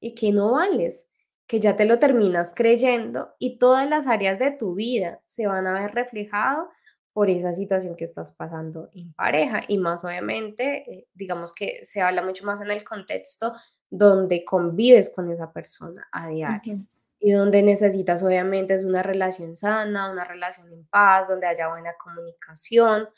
y 0.02 0.14
que 0.14 0.34
no 0.34 0.54
vales, 0.54 1.08
que 1.48 1.62
ya 1.62 1.78
te 1.78 1.86
lo 1.86 2.00
terminas 2.00 2.54
creyendo 2.54 3.34
y 3.40 3.58
todas 3.60 3.90
las 3.90 4.08
áreas 4.08 4.40
de 4.40 4.52
tu 4.52 4.76
vida 4.76 5.22
se 5.26 5.48
van 5.48 5.68
a 5.68 5.74
ver 5.74 5.96
reflejado 5.96 6.68
por 7.14 7.30
esa 7.30 7.54
situación 7.54 7.96
que 7.96 8.04
estás 8.04 8.34
pasando 8.34 8.90
en 8.94 9.14
pareja. 9.14 9.64
Y 9.70 9.78
más 9.78 10.04
obviamente, 10.04 10.84
eh, 10.92 11.08
digamos 11.14 11.54
que 11.54 11.86
se 11.86 12.02
habla 12.02 12.22
mucho 12.22 12.46
más 12.46 12.60
en 12.60 12.72
el 12.72 12.84
contexto 12.84 13.54
donde 13.90 14.44
convives 14.44 15.10
con 15.16 15.32
esa 15.32 15.54
persona 15.54 16.08
a 16.12 16.28
diario 16.28 16.86
y 17.20 17.32
donde 17.32 17.64
necesitas 17.64 18.24
obviamente 18.24 18.74
es 18.74 18.84
una 18.84 19.04
relación 19.04 19.58
sana, 19.58 20.12
una 20.12 20.24
relación 20.24 20.72
en 20.72 20.86
paz, 20.88 21.28
donde 21.30 21.48
haya 21.48 21.70
buena 21.70 21.94
comunicación, 22.02 23.10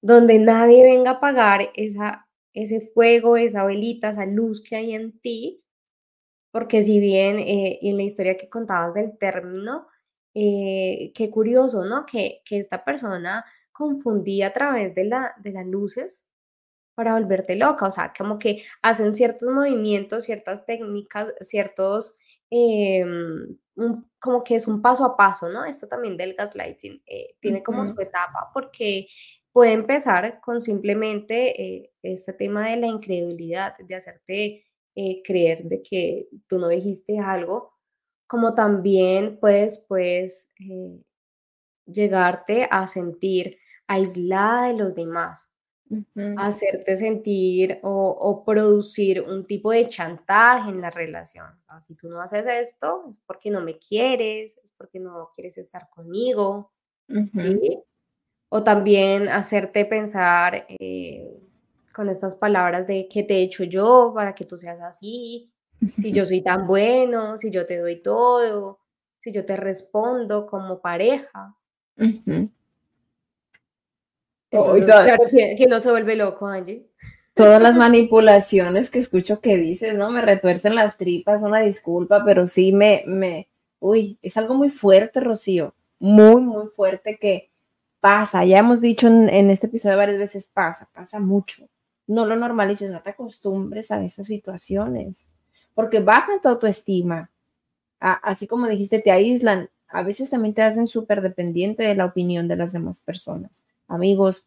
donde 0.00 0.38
nadie 0.38 0.84
venga 0.84 1.10
a 1.10 1.14
apagar 1.14 1.70
esa, 1.74 2.28
ese 2.54 2.80
fuego, 2.80 3.36
esa 3.36 3.64
velita, 3.64 4.10
esa 4.10 4.26
luz 4.26 4.62
que 4.62 4.76
hay 4.76 4.94
en 4.94 5.18
ti, 5.20 5.62
porque 6.50 6.82
si 6.82 7.00
bien 7.00 7.38
eh, 7.38 7.78
en 7.82 7.96
la 7.96 8.04
historia 8.04 8.36
que 8.36 8.48
contabas 8.48 8.94
del 8.94 9.18
término, 9.18 9.86
eh, 10.34 11.12
qué 11.14 11.30
curioso, 11.30 11.84
¿no? 11.84 12.06
Que, 12.06 12.42
que, 12.44 12.58
esta 12.58 12.84
persona 12.84 13.44
confundía 13.72 14.48
a 14.48 14.52
través 14.52 14.94
de, 14.94 15.04
la, 15.04 15.34
de 15.38 15.50
las 15.52 15.66
luces 15.66 16.28
para 16.94 17.14
volverte 17.14 17.56
loca, 17.56 17.86
o 17.86 17.90
sea, 17.90 18.12
como 18.16 18.38
que 18.38 18.62
hacen 18.82 19.12
ciertos 19.12 19.50
movimientos, 19.50 20.24
ciertas 20.24 20.64
técnicas, 20.64 21.34
ciertos 21.40 22.18
Em, 22.50 23.56
como 24.20 24.42
que 24.44 24.54
es 24.54 24.66
un 24.66 24.80
paso 24.80 25.04
a 25.04 25.16
paso, 25.16 25.48
¿no? 25.48 25.64
Esto 25.64 25.88
también 25.88 26.16
del 26.16 26.34
gaslighting 26.34 27.02
eh, 27.06 27.36
tiene 27.40 27.62
como 27.62 27.86
su 27.86 28.00
etapa 28.00 28.50
porque 28.54 29.08
puede 29.52 29.72
empezar 29.72 30.40
con 30.40 30.60
simplemente 30.60 31.60
eh, 31.60 31.92
este 32.02 32.32
tema 32.32 32.70
de 32.70 32.76
la 32.76 32.86
incredulidad, 32.86 33.76
de 33.78 33.94
hacerte 33.94 34.64
eh, 34.94 35.22
creer 35.24 35.64
de 35.64 35.82
que 35.82 36.28
tú 36.48 36.58
no 36.58 36.68
dijiste 36.68 37.18
algo, 37.18 37.74
como 38.26 38.54
también 38.54 39.38
puedes, 39.38 39.84
pues, 39.88 40.52
llegarte 41.86 42.66
a 42.70 42.86
sentir 42.86 43.58
aislada 43.86 44.68
de 44.68 44.74
los 44.74 44.94
demás, 44.94 45.48
hacerte 46.36 46.96
sentir 46.96 47.78
o, 47.82 48.42
producir 48.44 49.22
un 49.22 49.46
tipo 49.46 49.70
de 49.70 49.86
chantaje 49.86 50.70
en 50.70 50.80
la 50.80 50.90
relación. 50.90 51.46
si 51.80 51.94
tú 51.94 52.08
no 52.08 52.20
haces 52.20 52.46
esto, 52.46 53.04
es 53.08 53.18
porque 53.18 53.50
no 53.50 53.60
me 53.60 53.78
quieres, 53.78 54.58
es 54.62 54.72
porque 54.72 54.98
no 54.98 55.30
quieres 55.34 55.58
estar 55.58 55.88
conmigo, 55.90 56.72
¿sí? 57.32 57.82
O 58.48 58.62
también 58.62 59.28
hacerte 59.28 59.84
pensar 59.84 60.66
eh, 60.68 61.40
con 61.92 62.08
estas 62.08 62.36
palabras 62.36 62.86
de 62.86 63.08
que 63.08 63.22
te 63.22 63.36
he 63.36 63.42
hecho 63.42 63.64
yo 63.64 64.12
para 64.14 64.34
que 64.34 64.44
tú 64.44 64.56
seas 64.56 64.80
así, 64.80 65.52
si 65.88 66.12
yo 66.12 66.26
soy 66.26 66.42
tan 66.42 66.66
bueno, 66.66 67.38
si 67.38 67.50
yo 67.50 67.66
te 67.66 67.78
doy 67.78 68.02
todo, 68.02 68.80
si 69.18 69.32
yo 69.32 69.44
te 69.44 69.56
respondo 69.56 70.46
como 70.46 70.80
pareja. 70.80 71.56
Entonces, 74.58 74.84
claro, 74.84 75.24
que, 75.30 75.66
no 75.68 75.80
se 75.80 75.90
vuelve 75.90 76.16
loco, 76.16 76.46
Angie. 76.46 76.86
Todas 77.34 77.60
las 77.60 77.76
manipulaciones 77.76 78.90
que 78.90 78.98
escucho 78.98 79.40
que 79.40 79.56
dices, 79.56 79.94
¿no? 79.94 80.10
Me 80.10 80.22
retuercen 80.22 80.74
las 80.74 80.96
tripas, 80.96 81.42
una 81.42 81.60
disculpa, 81.60 82.24
pero 82.24 82.46
sí 82.46 82.72
me, 82.72 83.04
me, 83.06 83.48
uy, 83.78 84.18
es 84.22 84.36
algo 84.36 84.54
muy 84.54 84.70
fuerte, 84.70 85.20
Rocío, 85.20 85.74
muy, 85.98 86.40
muy 86.40 86.68
fuerte 86.68 87.18
que 87.18 87.50
pasa. 88.00 88.44
Ya 88.44 88.58
hemos 88.58 88.80
dicho 88.80 89.06
en, 89.06 89.50
este 89.50 89.66
episodio 89.66 89.98
varias 89.98 90.18
veces, 90.18 90.50
pasa, 90.52 90.88
pasa 90.94 91.20
mucho. 91.20 91.68
No 92.06 92.24
lo 92.24 92.36
normalices, 92.36 92.90
no 92.90 93.02
te 93.02 93.10
acostumbres 93.10 93.90
a 93.90 94.02
esas 94.02 94.26
situaciones, 94.26 95.26
porque 95.74 96.00
bajan 96.00 96.40
tu 96.40 96.48
autoestima. 96.48 97.30
así 98.00 98.46
como 98.46 98.66
dijiste, 98.66 98.98
te 99.00 99.10
aíslan, 99.10 99.68
a 99.88 100.02
veces 100.02 100.30
también 100.30 100.54
te 100.54 100.62
hacen 100.62 100.88
súper 100.88 101.20
dependiente 101.20 101.82
de 101.82 101.94
la 101.94 102.06
opinión 102.06 102.48
de 102.48 102.56
las 102.56 102.72
demás 102.72 103.00
personas 103.00 103.66
amigos, 103.88 104.44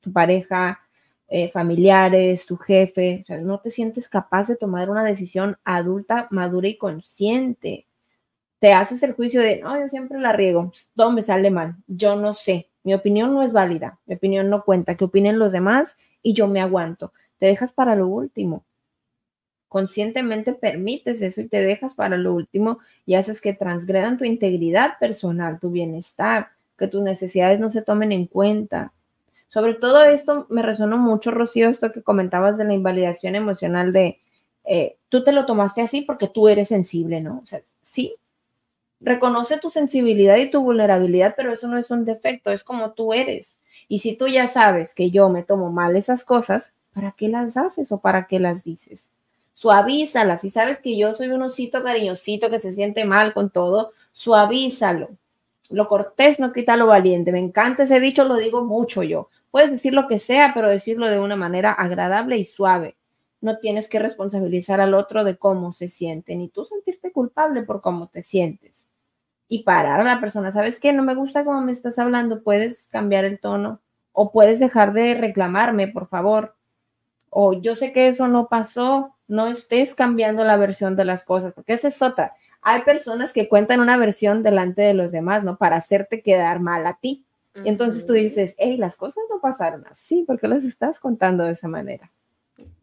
tu 0.00 0.12
pareja, 0.12 0.80
eh, 1.28 1.48
familiares, 1.48 2.44
tu 2.44 2.56
jefe, 2.56 3.20
o 3.22 3.24
sea, 3.24 3.40
no 3.40 3.58
te 3.60 3.70
sientes 3.70 4.08
capaz 4.08 4.48
de 4.48 4.56
tomar 4.56 4.90
una 4.90 5.04
decisión 5.04 5.56
adulta, 5.64 6.28
madura 6.30 6.68
y 6.68 6.76
consciente. 6.76 7.86
Te 8.58 8.74
haces 8.74 9.02
el 9.02 9.14
juicio 9.14 9.40
de, 9.40 9.60
no, 9.60 9.80
yo 9.80 9.88
siempre 9.88 10.20
la 10.20 10.32
riego, 10.32 10.72
todo 10.94 11.10
me 11.10 11.22
sale 11.22 11.50
mal, 11.50 11.76
yo 11.86 12.16
no 12.16 12.32
sé, 12.34 12.68
mi 12.84 12.94
opinión 12.94 13.32
no 13.32 13.42
es 13.42 13.52
válida, 13.52 13.98
mi 14.06 14.16
opinión 14.16 14.50
no 14.50 14.64
cuenta, 14.64 14.96
que 14.96 15.04
opinen 15.04 15.38
los 15.38 15.52
demás 15.52 15.96
y 16.22 16.34
yo 16.34 16.48
me 16.48 16.60
aguanto. 16.60 17.12
Te 17.38 17.46
dejas 17.46 17.72
para 17.72 17.96
lo 17.96 18.08
último. 18.08 18.64
Conscientemente 19.68 20.52
permites 20.52 21.22
eso 21.22 21.40
y 21.40 21.48
te 21.48 21.62
dejas 21.62 21.94
para 21.94 22.18
lo 22.18 22.34
último 22.34 22.80
y 23.06 23.14
haces 23.14 23.40
que 23.40 23.54
transgredan 23.54 24.18
tu 24.18 24.24
integridad 24.24 24.98
personal, 25.00 25.58
tu 25.58 25.70
bienestar, 25.70 26.50
que 26.78 26.88
tus 26.88 27.02
necesidades 27.02 27.60
no 27.60 27.70
se 27.70 27.82
tomen 27.82 28.12
en 28.12 28.26
cuenta. 28.26 28.92
Sobre 29.48 29.74
todo 29.74 30.02
esto 30.04 30.46
me 30.48 30.62
resonó 30.62 30.96
mucho, 30.96 31.30
Rocío, 31.30 31.68
esto 31.68 31.92
que 31.92 32.02
comentabas 32.02 32.56
de 32.58 32.64
la 32.64 32.74
invalidación 32.74 33.34
emocional 33.34 33.92
de 33.92 34.20
eh, 34.64 34.96
tú 35.08 35.24
te 35.24 35.32
lo 35.32 35.46
tomaste 35.46 35.82
así 35.82 36.02
porque 36.02 36.28
tú 36.28 36.48
eres 36.48 36.68
sensible, 36.68 37.20
¿no? 37.20 37.40
O 37.42 37.46
sea, 37.46 37.60
sí, 37.82 38.14
reconoce 39.00 39.58
tu 39.58 39.70
sensibilidad 39.70 40.36
y 40.36 40.50
tu 40.50 40.62
vulnerabilidad, 40.62 41.34
pero 41.36 41.52
eso 41.52 41.68
no 41.68 41.78
es 41.78 41.90
un 41.90 42.04
defecto, 42.04 42.50
es 42.50 42.64
como 42.64 42.92
tú 42.92 43.12
eres. 43.12 43.58
Y 43.88 43.98
si 43.98 44.16
tú 44.16 44.28
ya 44.28 44.46
sabes 44.46 44.94
que 44.94 45.10
yo 45.10 45.28
me 45.28 45.42
tomo 45.42 45.70
mal 45.70 45.96
esas 45.96 46.24
cosas, 46.24 46.74
¿para 46.94 47.12
qué 47.12 47.28
las 47.28 47.56
haces 47.56 47.90
o 47.92 48.00
para 48.00 48.26
qué 48.26 48.38
las 48.38 48.64
dices? 48.64 49.10
Suavízalas. 49.54 50.40
Si 50.40 50.50
sabes 50.50 50.78
que 50.78 50.96
yo 50.96 51.14
soy 51.14 51.28
un 51.28 51.42
osito 51.42 51.82
cariñosito 51.82 52.48
que 52.48 52.58
se 52.58 52.72
siente 52.72 53.04
mal 53.04 53.34
con 53.34 53.50
todo, 53.50 53.92
suavízalo. 54.12 55.10
Lo 55.72 55.88
cortés 55.88 56.38
no 56.38 56.52
quita 56.52 56.76
lo 56.76 56.86
valiente. 56.86 57.32
Me 57.32 57.38
encanta 57.38 57.84
ese 57.84 57.98
dicho, 57.98 58.24
lo 58.24 58.36
digo 58.36 58.64
mucho 58.64 59.02
yo. 59.02 59.30
Puedes 59.50 59.70
decir 59.70 59.94
lo 59.94 60.06
que 60.06 60.18
sea, 60.18 60.52
pero 60.54 60.68
decirlo 60.68 61.08
de 61.08 61.18
una 61.18 61.34
manera 61.34 61.72
agradable 61.72 62.36
y 62.36 62.44
suave. 62.44 62.96
No 63.40 63.58
tienes 63.58 63.88
que 63.88 63.98
responsabilizar 63.98 64.80
al 64.80 64.94
otro 64.94 65.24
de 65.24 65.36
cómo 65.36 65.72
se 65.72 65.88
siente, 65.88 66.36
ni 66.36 66.48
tú 66.48 66.64
sentirte 66.64 67.10
culpable 67.10 67.62
por 67.62 67.80
cómo 67.80 68.08
te 68.08 68.22
sientes. 68.22 68.90
Y 69.48 69.64
parar 69.64 70.00
a 70.00 70.04
la 70.04 70.20
persona, 70.20 70.52
¿sabes 70.52 70.78
qué? 70.78 70.92
No 70.92 71.02
me 71.02 71.14
gusta 71.14 71.44
cómo 71.44 71.60
me 71.62 71.72
estás 71.72 71.98
hablando, 71.98 72.42
puedes 72.42 72.88
cambiar 72.88 73.24
el 73.24 73.40
tono 73.40 73.80
o 74.12 74.30
puedes 74.30 74.60
dejar 74.60 74.92
de 74.92 75.14
reclamarme, 75.14 75.88
por 75.88 76.06
favor. 76.06 76.54
O 77.30 77.54
yo 77.54 77.74
sé 77.74 77.92
que 77.92 78.08
eso 78.08 78.28
no 78.28 78.48
pasó, 78.48 79.16
no 79.26 79.48
estés 79.48 79.94
cambiando 79.94 80.44
la 80.44 80.58
versión 80.58 80.96
de 80.96 81.06
las 81.06 81.24
cosas, 81.24 81.54
porque 81.54 81.72
esa 81.72 81.88
es 81.88 82.00
otra 82.02 82.34
hay 82.62 82.82
personas 82.82 83.32
que 83.32 83.48
cuentan 83.48 83.80
una 83.80 83.96
versión 83.96 84.42
delante 84.42 84.82
de 84.82 84.94
los 84.94 85.10
demás, 85.12 85.44
¿no? 85.44 85.58
Para 85.58 85.76
hacerte 85.76 86.22
quedar 86.22 86.60
mal 86.60 86.86
a 86.86 86.94
ti. 86.94 87.26
Y 87.64 87.68
entonces 87.68 88.06
tú 88.06 88.14
dices, 88.14 88.54
hey, 88.56 88.78
las 88.78 88.96
cosas 88.96 89.24
no 89.28 89.38
pasaron 89.38 89.84
así, 89.86 90.22
¿por 90.22 90.40
qué 90.40 90.48
las 90.48 90.64
estás 90.64 90.98
contando 90.98 91.44
de 91.44 91.52
esa 91.52 91.68
manera? 91.68 92.10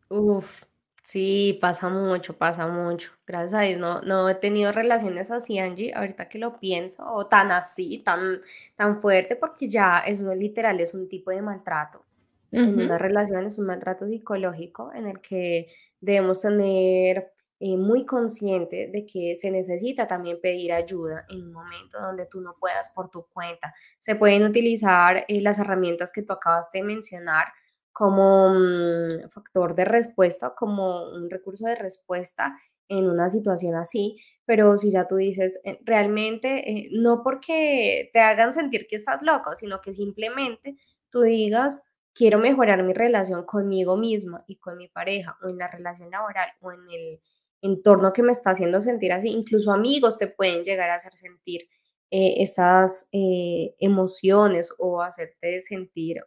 Uf, 0.10 0.64
sí, 1.02 1.58
pasa 1.60 1.90
mucho, 1.90 2.38
pasa 2.38 2.68
mucho. 2.68 3.12
Gracias 3.26 3.54
a 3.56 3.62
Dios 3.62 3.80
no, 3.80 4.02
no 4.02 4.30
he 4.30 4.36
tenido 4.36 4.72
relaciones 4.72 5.32
así, 5.32 5.58
Angie, 5.58 5.92
ahorita 5.96 6.30
que 6.30 6.38
lo 6.38 6.60
pienso, 6.60 7.04
o 7.12 7.26
tan 7.26 7.52
así, 7.52 8.04
tan, 8.06 8.42
tan 8.76 9.02
fuerte, 9.02 9.36
porque 9.36 9.68
ya 9.68 10.04
eso 10.06 10.36
literal 10.36 10.80
es 10.82 10.94
un 10.94 11.08
tipo 11.08 11.32
de 11.32 11.42
maltrato. 11.42 12.06
En 12.52 12.80
una 12.80 12.98
relación 12.98 13.46
es 13.46 13.60
un 13.60 13.68
maltrato 13.68 14.08
psicológico 14.08 14.92
en 14.94 15.08
el 15.08 15.20
que 15.20 15.68
debemos 16.02 16.42
tener 16.42 17.32
eh, 17.62 17.76
muy 17.76 18.06
consciente 18.06 18.90
de 18.90 19.06
que 19.06 19.36
se 19.36 19.52
necesita 19.52 20.08
también 20.08 20.40
pedir 20.42 20.72
ayuda 20.72 21.26
en 21.30 21.44
un 21.44 21.52
momento 21.52 22.00
donde 22.00 22.26
tú 22.26 22.40
no 22.40 22.56
puedas 22.58 22.90
por 22.96 23.10
tu 23.10 23.28
cuenta. 23.34 23.74
Se 24.00 24.16
pueden 24.16 24.44
utilizar 24.44 25.26
eh, 25.28 25.42
las 25.42 25.60
herramientas 25.60 26.14
que 26.14 26.24
tú 26.24 26.32
acabas 26.32 26.72
de 26.72 26.84
mencionar 26.84 27.48
como 27.92 28.54
mm, 28.54 29.30
factor 29.30 29.76
de 29.76 29.84
respuesta, 29.84 30.54
como 30.56 31.12
un 31.12 31.30
recurso 31.30 31.66
de 31.66 31.76
respuesta 31.76 32.58
en 32.88 33.10
una 33.10 33.28
situación 33.28 33.76
así, 33.76 34.18
pero 34.46 34.78
si 34.78 34.90
ya 34.92 35.06
tú 35.06 35.18
dices, 35.18 35.60
eh, 35.66 35.80
realmente, 35.84 36.88
no 36.94 37.22
porque 37.24 38.10
te 38.14 38.22
hagan 38.22 38.54
sentir 38.54 38.88
que 38.88 38.96
estás 38.96 39.22
loco, 39.22 39.54
sino 39.56 39.82
que 39.82 39.92
simplemente 39.92 40.78
tú 41.10 41.24
digas, 41.24 41.84
quiero 42.14 42.40
mejorar 42.40 42.84
mi 42.84 42.94
relación 42.94 43.44
conmigo 43.46 43.98
misma 43.98 44.46
y 44.48 44.58
con 44.58 44.78
mi 44.78 44.88
pareja, 44.88 45.38
o 45.44 45.50
en 45.50 45.58
la 45.58 45.68
relación 45.68 46.10
laboral, 46.10 46.50
o 46.62 46.72
en 46.72 46.82
el 46.90 47.20
entorno 47.62 48.14
que 48.14 48.24
me 48.24 48.32
está 48.32 48.52
haciendo 48.52 48.82
sentir 48.82 49.12
así. 49.12 49.30
Incluso 49.30 49.72
amigos 49.72 50.18
te 50.18 50.28
pueden 50.28 50.64
llegar 50.64 50.90
a 50.90 50.96
hacer 50.96 51.14
sentir 51.14 51.68
eh, 52.12 52.42
estas 52.42 53.08
eh, 53.12 53.76
emociones 53.80 54.74
o 54.80 55.02
hacerte 55.02 55.62
sentir 55.62 56.24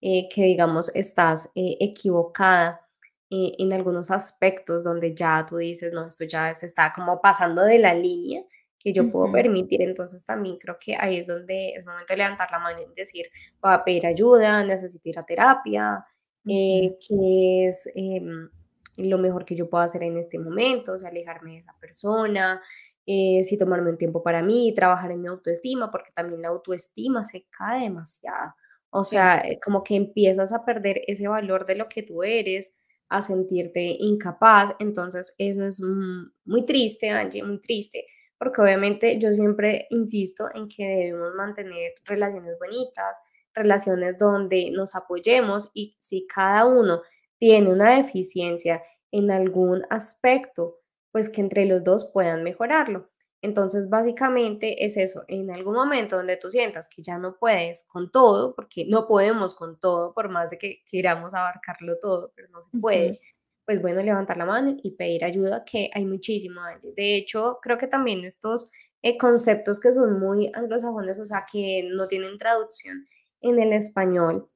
eh, 0.00 0.28
que, 0.28 0.42
digamos, 0.42 0.90
estás 0.94 1.50
equivocada 1.54 2.80
en 3.30 3.72
algunos 3.72 4.12
aspectos 4.12 4.84
donde 4.84 5.12
ya 5.12 5.44
tú 5.48 5.56
dices, 5.56 5.92
no, 5.92 6.06
esto 6.06 6.24
ya 6.24 6.54
se 6.54 6.66
está 6.66 6.92
como 6.94 7.20
pasando 7.20 7.62
de 7.62 7.80
la 7.80 7.92
línea 7.92 8.44
que 8.78 8.92
yo 8.92 9.10
puedo 9.10 9.32
permitir. 9.32 9.82
Entonces 9.82 10.24
también 10.24 10.56
creo 10.58 10.76
que 10.78 10.94
ahí 10.96 11.18
es 11.18 11.26
donde 11.26 11.70
es 11.70 11.84
momento 11.84 12.12
de 12.12 12.18
levantar 12.18 12.48
la 12.52 12.60
mano 12.60 12.80
y 12.80 12.94
decir, 12.94 13.26
voy 13.60 13.72
a 13.72 13.82
pedir 13.82 14.06
ayuda, 14.06 14.62
necesito 14.62 15.08
ir 15.08 15.18
a 15.18 15.22
terapia, 15.22 16.04
que 16.44 17.66
es 17.66 17.90
em, 17.94 18.48
lo 18.96 19.18
mejor 19.18 19.44
que 19.44 19.56
yo 19.56 19.68
puedo 19.68 19.84
hacer 19.84 20.02
en 20.02 20.18
este 20.18 20.38
momento, 20.38 20.92
o 20.92 20.98
sea, 20.98 21.08
alejarme 21.10 21.52
de 21.52 21.58
esa 21.58 21.74
persona, 21.80 22.62
eh, 23.06 23.42
si 23.44 23.58
tomarme 23.58 23.90
un 23.90 23.98
tiempo 23.98 24.22
para 24.22 24.42
mí, 24.42 24.72
trabajar 24.74 25.10
en 25.10 25.20
mi 25.20 25.28
autoestima, 25.28 25.90
porque 25.90 26.10
también 26.14 26.42
la 26.42 26.48
autoestima 26.48 27.24
se 27.24 27.46
cae 27.50 27.82
demasiado. 27.84 28.54
O 28.90 29.04
sea, 29.04 29.40
eh, 29.40 29.58
como 29.62 29.82
que 29.82 29.96
empiezas 29.96 30.52
a 30.52 30.64
perder 30.64 31.02
ese 31.06 31.28
valor 31.28 31.66
de 31.66 31.74
lo 31.76 31.88
que 31.88 32.02
tú 32.02 32.22
eres, 32.22 32.74
a 33.08 33.22
sentirte 33.22 33.96
incapaz. 33.98 34.74
Entonces, 34.78 35.34
eso 35.38 35.66
es 35.66 35.80
muy 36.44 36.64
triste, 36.64 37.10
Angie, 37.10 37.42
muy 37.42 37.60
triste, 37.60 38.06
porque 38.38 38.62
obviamente 38.62 39.18
yo 39.18 39.32
siempre 39.32 39.86
insisto 39.90 40.48
en 40.54 40.68
que 40.68 40.86
debemos 40.86 41.34
mantener 41.34 41.92
relaciones 42.04 42.56
bonitas, 42.58 43.20
relaciones 43.54 44.18
donde 44.18 44.70
nos 44.72 44.94
apoyemos 44.96 45.70
y 45.74 45.96
si 46.00 46.26
cada 46.26 46.66
uno 46.66 47.02
tiene 47.38 47.70
una 47.70 47.96
deficiencia 47.96 48.82
en 49.10 49.30
algún 49.30 49.82
aspecto, 49.90 50.80
pues 51.12 51.30
que 51.30 51.40
entre 51.40 51.66
los 51.66 51.84
dos 51.84 52.10
puedan 52.12 52.42
mejorarlo. 52.42 53.10
Entonces, 53.44 53.90
básicamente 53.90 54.86
es 54.86 54.96
eso, 54.96 55.22
en 55.28 55.50
algún 55.50 55.74
momento 55.74 56.16
donde 56.16 56.38
tú 56.38 56.50
sientas 56.50 56.88
que 56.88 57.02
ya 57.02 57.18
no 57.18 57.36
puedes 57.36 57.86
con 57.88 58.10
todo, 58.10 58.54
porque 58.54 58.86
no 58.88 59.06
podemos 59.06 59.54
con 59.54 59.78
todo, 59.78 60.14
por 60.14 60.30
más 60.30 60.48
de 60.48 60.56
que 60.56 60.82
queramos 60.90 61.34
abarcarlo 61.34 61.98
todo, 62.00 62.32
pero 62.34 62.48
no 62.48 62.62
se 62.62 62.70
puede, 62.80 63.20
pues 63.66 63.82
bueno, 63.82 64.02
levantar 64.02 64.38
la 64.38 64.46
mano 64.46 64.74
y 64.82 64.92
pedir 64.92 65.24
ayuda, 65.24 65.62
que 65.64 65.90
hay 65.92 66.06
muchísimo. 66.06 66.62
De 66.96 67.16
hecho, 67.16 67.58
creo 67.60 67.76
que 67.76 67.86
también 67.86 68.24
estos 68.24 68.70
eh, 69.02 69.18
conceptos 69.18 69.78
que 69.78 69.92
son 69.92 70.18
muy 70.18 70.50
anglosajones, 70.54 71.18
o 71.18 71.26
sea, 71.26 71.44
que 71.52 71.86
no 71.92 72.08
tienen 72.08 72.38
traducción 72.38 73.06
en 73.42 73.60
el 73.60 73.74
español, 73.74 74.48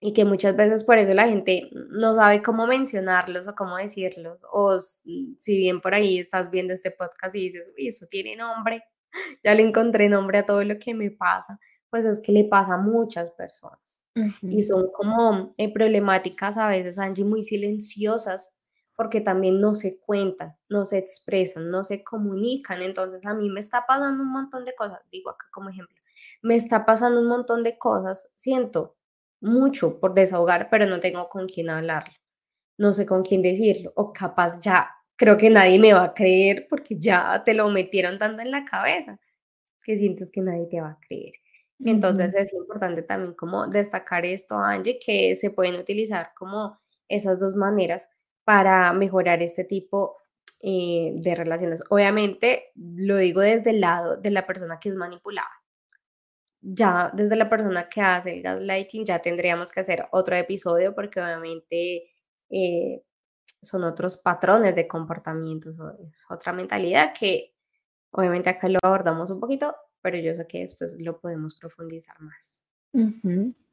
y 0.00 0.12
que 0.12 0.24
muchas 0.24 0.54
veces 0.54 0.84
por 0.84 0.98
eso 0.98 1.14
la 1.14 1.28
gente 1.28 1.70
no 1.72 2.14
sabe 2.14 2.42
cómo 2.42 2.66
mencionarlos 2.66 3.48
o 3.48 3.54
cómo 3.54 3.76
decirlos. 3.76 4.38
O 4.52 4.78
si 4.78 5.56
bien 5.56 5.80
por 5.80 5.94
ahí 5.94 6.18
estás 6.18 6.50
viendo 6.50 6.74
este 6.74 6.90
podcast 6.90 7.34
y 7.34 7.44
dices, 7.44 7.70
uy, 7.76 7.88
eso 7.88 8.06
tiene 8.06 8.36
nombre, 8.36 8.84
ya 9.44 9.54
le 9.54 9.62
encontré 9.62 10.08
nombre 10.08 10.38
a 10.38 10.46
todo 10.46 10.62
lo 10.64 10.78
que 10.78 10.94
me 10.94 11.10
pasa, 11.10 11.58
pues 11.88 12.04
es 12.04 12.20
que 12.20 12.32
le 12.32 12.44
pasa 12.44 12.74
a 12.74 12.78
muchas 12.78 13.30
personas. 13.30 14.04
Y 14.42 14.62
son 14.62 14.90
como 14.92 15.54
eh, 15.56 15.72
problemáticas 15.72 16.58
a 16.58 16.68
veces, 16.68 16.98
Angie, 16.98 17.24
muy 17.24 17.44
silenciosas, 17.44 18.58
porque 18.96 19.20
también 19.20 19.60
no 19.60 19.74
se 19.74 19.98
cuentan, 20.00 20.56
no 20.68 20.84
se 20.84 20.98
expresan, 20.98 21.70
no 21.70 21.84
se 21.84 22.04
comunican. 22.04 22.82
Entonces 22.82 23.24
a 23.26 23.34
mí 23.34 23.48
me 23.48 23.60
está 23.60 23.86
pasando 23.86 24.22
un 24.22 24.32
montón 24.32 24.64
de 24.64 24.74
cosas, 24.74 25.00
digo 25.10 25.30
acá 25.30 25.46
como 25.52 25.70
ejemplo, 25.70 25.96
me 26.42 26.56
está 26.56 26.84
pasando 26.84 27.20
un 27.20 27.28
montón 27.28 27.62
de 27.62 27.78
cosas, 27.78 28.30
siento 28.36 28.96
mucho 29.44 30.00
por 30.00 30.14
desahogar, 30.14 30.68
pero 30.70 30.86
no 30.86 31.00
tengo 31.00 31.28
con 31.28 31.46
quién 31.46 31.70
hablarlo. 31.70 32.14
No 32.78 32.92
sé 32.92 33.06
con 33.06 33.22
quién 33.22 33.42
decirlo. 33.42 33.92
O 33.96 34.12
capaz 34.12 34.58
ya 34.60 34.90
creo 35.16 35.36
que 35.36 35.50
nadie 35.50 35.78
me 35.78 35.92
va 35.92 36.04
a 36.04 36.14
creer 36.14 36.66
porque 36.68 36.96
ya 36.98 37.42
te 37.44 37.54
lo 37.54 37.68
metieron 37.70 38.18
tanto 38.18 38.42
en 38.42 38.50
la 38.50 38.64
cabeza 38.64 39.20
que 39.84 39.96
sientes 39.96 40.30
que 40.30 40.40
nadie 40.40 40.66
te 40.66 40.80
va 40.80 40.90
a 40.90 40.98
creer. 41.06 41.34
Entonces 41.84 42.34
es 42.34 42.54
importante 42.54 43.02
también 43.02 43.34
como 43.34 43.66
destacar 43.66 44.24
esto, 44.24 44.56
Angie, 44.56 44.98
que 45.04 45.34
se 45.34 45.50
pueden 45.50 45.74
utilizar 45.74 46.32
como 46.36 46.78
esas 47.08 47.38
dos 47.38 47.54
maneras 47.54 48.08
para 48.44 48.92
mejorar 48.92 49.42
este 49.42 49.64
tipo 49.64 50.16
eh, 50.60 51.12
de 51.16 51.34
relaciones. 51.34 51.82
Obviamente 51.90 52.72
lo 52.74 53.16
digo 53.18 53.40
desde 53.40 53.70
el 53.70 53.80
lado 53.80 54.16
de 54.16 54.30
la 54.30 54.46
persona 54.46 54.78
que 54.80 54.88
es 54.88 54.96
manipulada 54.96 55.50
ya 56.66 57.10
desde 57.12 57.36
la 57.36 57.48
persona 57.48 57.88
que 57.88 58.00
hace 58.00 58.36
el 58.36 58.42
gaslighting 58.42 59.04
ya 59.04 59.18
tendríamos 59.18 59.70
que 59.70 59.80
hacer 59.80 60.06
otro 60.12 60.34
episodio 60.34 60.94
porque 60.94 61.20
obviamente 61.20 62.10
eh, 62.48 63.02
son 63.60 63.84
otros 63.84 64.16
patrones 64.16 64.74
de 64.74 64.88
comportamiento, 64.88 65.70
es 66.10 66.24
otra 66.30 66.52
mentalidad 66.52 67.12
que 67.18 67.54
obviamente 68.10 68.48
acá 68.48 68.68
lo 68.68 68.78
abordamos 68.82 69.30
un 69.30 69.40
poquito, 69.40 69.74
pero 70.00 70.16
yo 70.18 70.34
sé 70.34 70.46
que 70.46 70.60
después 70.60 70.96
lo 71.00 71.18
podemos 71.18 71.54
profundizar 71.54 72.18
más. 72.20 72.64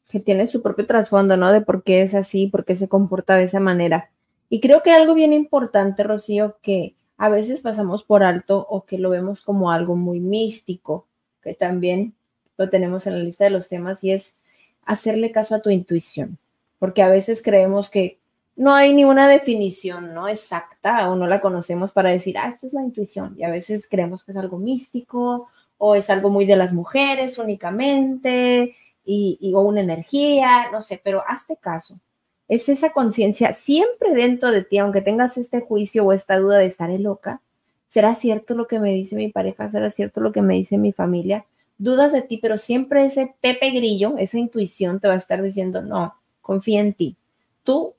Que 0.10 0.20
tiene 0.20 0.48
su 0.48 0.62
propio 0.62 0.88
trasfondo, 0.88 1.38
¿no? 1.38 1.52
De 1.52 1.62
por 1.62 1.84
qué 1.84 2.02
es 2.02 2.16
así, 2.16 2.48
por 2.48 2.66
qué 2.66 2.76
se 2.76 2.90
comporta 2.90 3.36
de 3.36 3.44
esa 3.44 3.60
manera. 3.60 4.12
Y 4.50 4.60
creo 4.60 4.84
que 4.84 4.92
algo 4.92 5.14
bien 5.14 5.32
importante, 5.32 6.04
Rocío, 6.04 6.58
que 6.62 6.96
a 7.18 7.30
veces 7.30 7.62
pasamos 7.62 8.04
por 8.04 8.24
alto 8.24 8.66
o 8.68 8.86
que 8.86 8.98
lo 8.98 9.12
vemos 9.12 9.42
como 9.42 9.72
algo 9.72 9.96
muy 9.96 10.20
místico, 10.20 11.08
que 11.42 11.54
también 11.54 12.16
lo 12.62 12.70
tenemos 12.70 13.08
en 13.08 13.18
la 13.18 13.24
lista 13.24 13.44
de 13.44 13.50
los 13.50 13.70
temas 13.70 14.04
y 14.04 14.12
es 14.12 14.38
hacerle 14.86 15.32
caso 15.32 15.56
a 15.56 15.62
tu 15.62 15.70
intuición, 15.70 16.38
porque 16.80 17.02
a 17.02 17.10
veces 17.10 17.42
creemos 17.42 17.90
que 17.90 18.20
no 18.56 18.74
hay 18.76 18.94
ninguna 18.94 19.28
definición 19.28 20.14
no 20.14 20.28
exacta 20.28 21.10
o 21.10 21.16
no 21.16 21.26
la 21.26 21.42
conocemos 21.42 21.92
para 21.92 22.12
decir, 22.12 22.38
ah, 22.38 22.48
esto 22.48 22.68
es 22.68 22.74
la 22.74 22.84
intuición, 22.84 23.34
y 23.38 23.44
a 23.44 23.50
veces 23.50 23.88
creemos 23.90 24.24
que 24.24 24.32
es 24.32 24.38
algo 24.38 24.58
místico 24.58 25.48
o 25.78 25.96
es 25.96 26.10
algo 26.10 26.30
muy 26.30 26.46
de 26.46 26.58
las 26.58 26.74
mujeres 26.74 27.40
únicamente 27.40 28.76
y, 29.04 29.52
o 29.56 29.62
una 29.62 29.82
energía, 29.82 30.70
no 30.72 30.82
sé, 30.82 31.02
pero 31.04 31.24
hazte 31.28 31.58
caso. 31.58 32.00
Es 32.48 32.70
esa 32.70 32.92
conciencia 32.92 33.54
siempre 33.54 34.14
dentro 34.14 34.52
de 34.52 34.64
ti, 34.64 34.78
aunque 34.78 35.02
tengas 35.02 35.38
este 35.38 35.62
juicio 35.62 36.06
o 36.06 36.14
esta 36.14 36.38
duda 36.38 36.60
de 36.60 36.66
estar 36.66 36.90
loca, 36.92 37.42
¿será 37.88 38.14
cierto 38.14 38.54
lo 38.54 38.68
que 38.68 38.80
me 38.80 38.94
dice 38.94 39.16
mi 39.16 39.30
pareja? 39.30 39.70
¿Será 39.70 39.90
cierto 39.90 40.22
lo 40.22 40.32
que 40.32 40.42
me 40.44 40.56
dice 40.56 40.78
mi 40.78 40.92
familia? 40.92 41.46
Dudas 41.82 42.12
de 42.12 42.22
ti, 42.22 42.38
pero 42.38 42.60
siempre 42.60 43.04
ese 43.04 43.36
Pepe 43.42 43.72
Grillo, 43.72 44.16
esa 44.20 44.38
intuición 44.38 45.00
te 45.00 45.08
va 45.08 45.16
a 45.16 45.18
estar 45.18 45.42
diciendo, 45.42 45.82
no, 45.82 46.14
confía 46.40 46.80
en 46.80 46.94
ti. 46.94 47.18
Tú, 47.64 47.96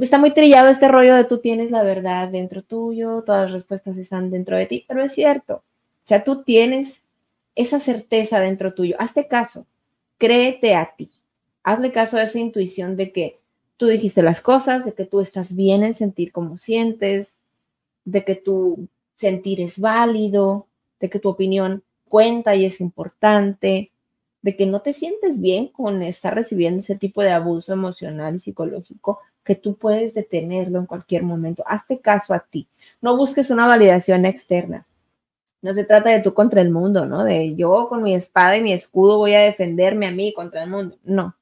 está 0.00 0.18
muy 0.18 0.32
trillado 0.32 0.68
este 0.68 0.86
rollo 0.86 1.16
de 1.16 1.24
tú 1.24 1.38
tienes 1.38 1.72
la 1.72 1.82
verdad 1.82 2.28
dentro 2.28 2.62
tuyo, 2.62 3.22
todas 3.26 3.42
las 3.42 3.52
respuestas 3.52 3.98
están 3.98 4.30
dentro 4.30 4.56
de 4.56 4.66
ti, 4.66 4.84
pero 4.86 5.02
es 5.02 5.12
cierto. 5.12 5.54
O 5.54 6.04
sea, 6.04 6.22
tú 6.22 6.44
tienes 6.44 7.06
esa 7.56 7.80
certeza 7.80 8.40
dentro 8.40 8.72
tuyo. 8.72 8.94
Hazte 9.00 9.26
caso, 9.26 9.66
créete 10.16 10.76
a 10.76 10.94
ti. 10.96 11.10
Hazle 11.64 11.90
caso 11.90 12.18
a 12.18 12.22
esa 12.22 12.38
intuición 12.38 12.96
de 12.96 13.12
que 13.12 13.40
tú 13.76 13.86
dijiste 13.86 14.22
las 14.22 14.40
cosas, 14.40 14.84
de 14.84 14.92
que 14.92 15.06
tú 15.06 15.20
estás 15.20 15.56
bien 15.56 15.82
en 15.82 15.92
sentir 15.92 16.30
como 16.30 16.56
sientes, 16.56 17.38
de 18.04 18.24
que 18.24 18.36
tu 18.36 18.88
sentir 19.16 19.60
es 19.60 19.80
válido, 19.80 20.68
de 21.00 21.10
que 21.10 21.18
tu 21.18 21.28
opinión 21.28 21.82
cuenta 22.08 22.56
y 22.56 22.64
es 22.64 22.80
importante, 22.80 23.92
de 24.42 24.56
que 24.56 24.66
no 24.66 24.80
te 24.80 24.92
sientes 24.92 25.40
bien 25.40 25.68
con 25.68 26.02
estar 26.02 26.34
recibiendo 26.34 26.78
ese 26.78 26.96
tipo 26.96 27.22
de 27.22 27.32
abuso 27.32 27.72
emocional 27.72 28.36
y 28.36 28.38
psicológico, 28.38 29.20
que 29.44 29.54
tú 29.54 29.76
puedes 29.76 30.14
detenerlo 30.14 30.78
en 30.78 30.86
cualquier 30.86 31.22
momento. 31.22 31.64
Hazte 31.66 32.00
caso 32.00 32.34
a 32.34 32.40
ti. 32.40 32.68
No 33.00 33.16
busques 33.16 33.50
una 33.50 33.66
validación 33.66 34.26
externa. 34.26 34.86
No 35.60 35.74
se 35.74 35.84
trata 35.84 36.10
de 36.10 36.20
tú 36.20 36.34
contra 36.34 36.60
el 36.60 36.70
mundo, 36.70 37.06
¿no? 37.06 37.24
De 37.24 37.54
yo 37.56 37.88
con 37.88 38.02
mi 38.02 38.14
espada 38.14 38.56
y 38.56 38.62
mi 38.62 38.72
escudo 38.72 39.16
voy 39.16 39.34
a 39.34 39.40
defenderme 39.40 40.06
a 40.06 40.12
mí 40.12 40.32
contra 40.32 40.62
el 40.62 40.70
mundo. 40.70 40.98
No. 41.02 41.34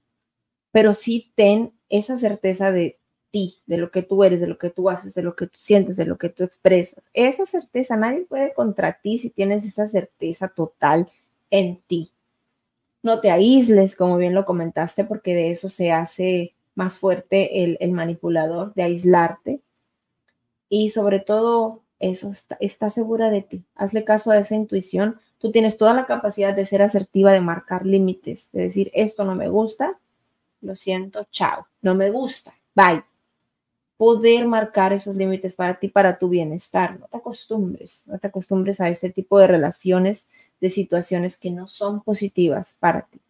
Pero 0.72 0.94
sí 0.94 1.32
ten 1.34 1.72
esa 1.88 2.16
certeza 2.16 2.72
de 2.72 2.98
de 3.66 3.76
lo 3.76 3.90
que 3.90 4.02
tú 4.02 4.24
eres, 4.24 4.40
de 4.40 4.46
lo 4.46 4.58
que 4.58 4.70
tú 4.70 4.88
haces, 4.88 5.14
de 5.14 5.22
lo 5.22 5.34
que 5.36 5.46
tú 5.46 5.58
sientes, 5.58 5.96
de 5.96 6.04
lo 6.04 6.18
que 6.18 6.28
tú 6.28 6.44
expresas. 6.44 7.08
Esa 7.12 7.46
certeza, 7.46 7.96
nadie 7.96 8.22
puede 8.22 8.52
contra 8.54 8.92
ti 9.00 9.18
si 9.18 9.30
tienes 9.30 9.64
esa 9.64 9.86
certeza 9.86 10.48
total 10.48 11.10
en 11.50 11.80
ti. 11.86 12.12
No 13.02 13.20
te 13.20 13.30
aísles, 13.30 13.94
como 13.94 14.16
bien 14.16 14.34
lo 14.34 14.44
comentaste, 14.44 15.04
porque 15.04 15.34
de 15.34 15.50
eso 15.50 15.68
se 15.68 15.92
hace 15.92 16.54
más 16.74 16.98
fuerte 16.98 17.64
el, 17.64 17.76
el 17.80 17.92
manipulador, 17.92 18.74
de 18.74 18.82
aislarte. 18.82 19.60
Y 20.68 20.90
sobre 20.90 21.20
todo, 21.20 21.82
eso, 21.98 22.32
está, 22.60 22.90
segura 22.90 23.30
de 23.30 23.42
ti. 23.42 23.64
Hazle 23.74 24.04
caso 24.04 24.30
a 24.30 24.38
esa 24.38 24.54
intuición. 24.54 25.18
Tú 25.38 25.50
tienes 25.50 25.78
toda 25.78 25.94
la 25.94 26.06
capacidad 26.06 26.54
de 26.54 26.64
ser 26.64 26.82
asertiva, 26.82 27.32
de 27.32 27.40
marcar 27.40 27.86
límites, 27.86 28.50
de 28.52 28.62
decir, 28.62 28.90
esto 28.94 29.24
no 29.24 29.34
me 29.34 29.48
gusta, 29.48 29.98
lo 30.60 30.76
siento, 30.76 31.26
chao, 31.30 31.66
no 31.82 31.94
me 31.94 32.10
gusta, 32.10 32.54
bye. 32.74 33.02
Poder 33.96 34.46
marcar 34.46 34.92
esos 34.92 35.16
límites 35.16 35.54
para 35.54 35.78
ti, 35.78 35.88
para 35.88 36.18
tu 36.18 36.28
bienestar. 36.28 36.98
No 36.98 37.08
te 37.08 37.16
acostumbres, 37.16 38.06
no 38.06 38.18
te 38.18 38.26
acostumbres 38.26 38.80
a 38.80 38.88
este 38.88 39.10
tipo 39.10 39.38
de 39.38 39.46
relaciones, 39.46 40.30
de 40.60 40.70
situaciones 40.70 41.36
que 41.38 41.50
no 41.50 41.66
son 41.66 42.02
positivas 42.02 42.76
para 42.78 43.02
ti. 43.02 43.20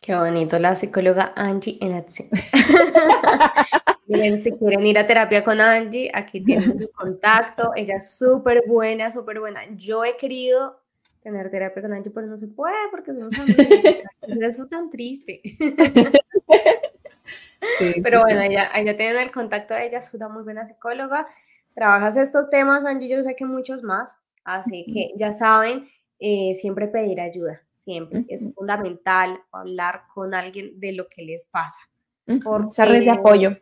Qué 0.00 0.14
bonito, 0.14 0.58
la 0.58 0.76
psicóloga 0.76 1.32
Angie 1.34 1.78
en 1.80 1.92
acción. 1.92 2.28
Miren, 4.06 4.38
si 4.38 4.52
quieren 4.52 4.86
ir 4.86 4.98
a 4.98 5.06
terapia 5.06 5.42
con 5.42 5.60
Angie, 5.60 6.10
aquí 6.14 6.40
tienen 6.40 6.78
su 6.78 6.88
contacto. 6.92 7.72
Ella 7.74 7.96
es 7.96 8.16
súper 8.16 8.62
buena, 8.68 9.10
súper 9.10 9.40
buena. 9.40 9.62
Yo 9.74 10.04
he 10.04 10.16
querido 10.16 10.80
tener 11.22 11.50
terapia 11.50 11.82
con 11.82 11.92
Angie, 11.92 12.12
pero 12.12 12.28
no 12.28 12.36
se 12.36 12.46
puede 12.46 12.76
porque 12.92 13.12
somos 13.12 13.36
amigas. 13.36 14.04
Eso 14.40 14.68
tan 14.68 14.90
triste. 14.90 15.42
pero 18.02 18.20
bueno, 18.20 18.40
ella, 18.40 18.70
ella 18.74 18.96
tiene 18.96 19.22
el 19.22 19.30
contacto 19.30 19.74
de 19.74 19.86
ella, 19.86 19.98
es 19.98 20.12
una 20.14 20.28
muy 20.28 20.42
buena 20.42 20.64
psicóloga. 20.64 21.26
Trabajas 21.74 22.16
estos 22.16 22.50
temas, 22.50 22.84
Angie, 22.84 23.08
yo 23.08 23.22
sé 23.22 23.36
que 23.36 23.44
muchos 23.44 23.82
más. 23.82 24.20
Así 24.44 24.86
que 24.86 25.12
ya 25.16 25.32
saben, 25.32 25.88
eh, 26.20 26.54
siempre 26.54 26.86
pedir 26.86 27.20
ayuda, 27.20 27.62
siempre. 27.72 28.24
Es 28.28 28.52
fundamental 28.54 29.40
hablar 29.50 30.02
con 30.14 30.34
alguien 30.34 30.78
de 30.78 30.92
lo 30.92 31.08
que 31.08 31.22
les 31.22 31.44
pasa. 31.46 31.80
Esa 32.26 32.84
red 32.84 33.04
de 33.04 33.10
apoyo 33.10 33.56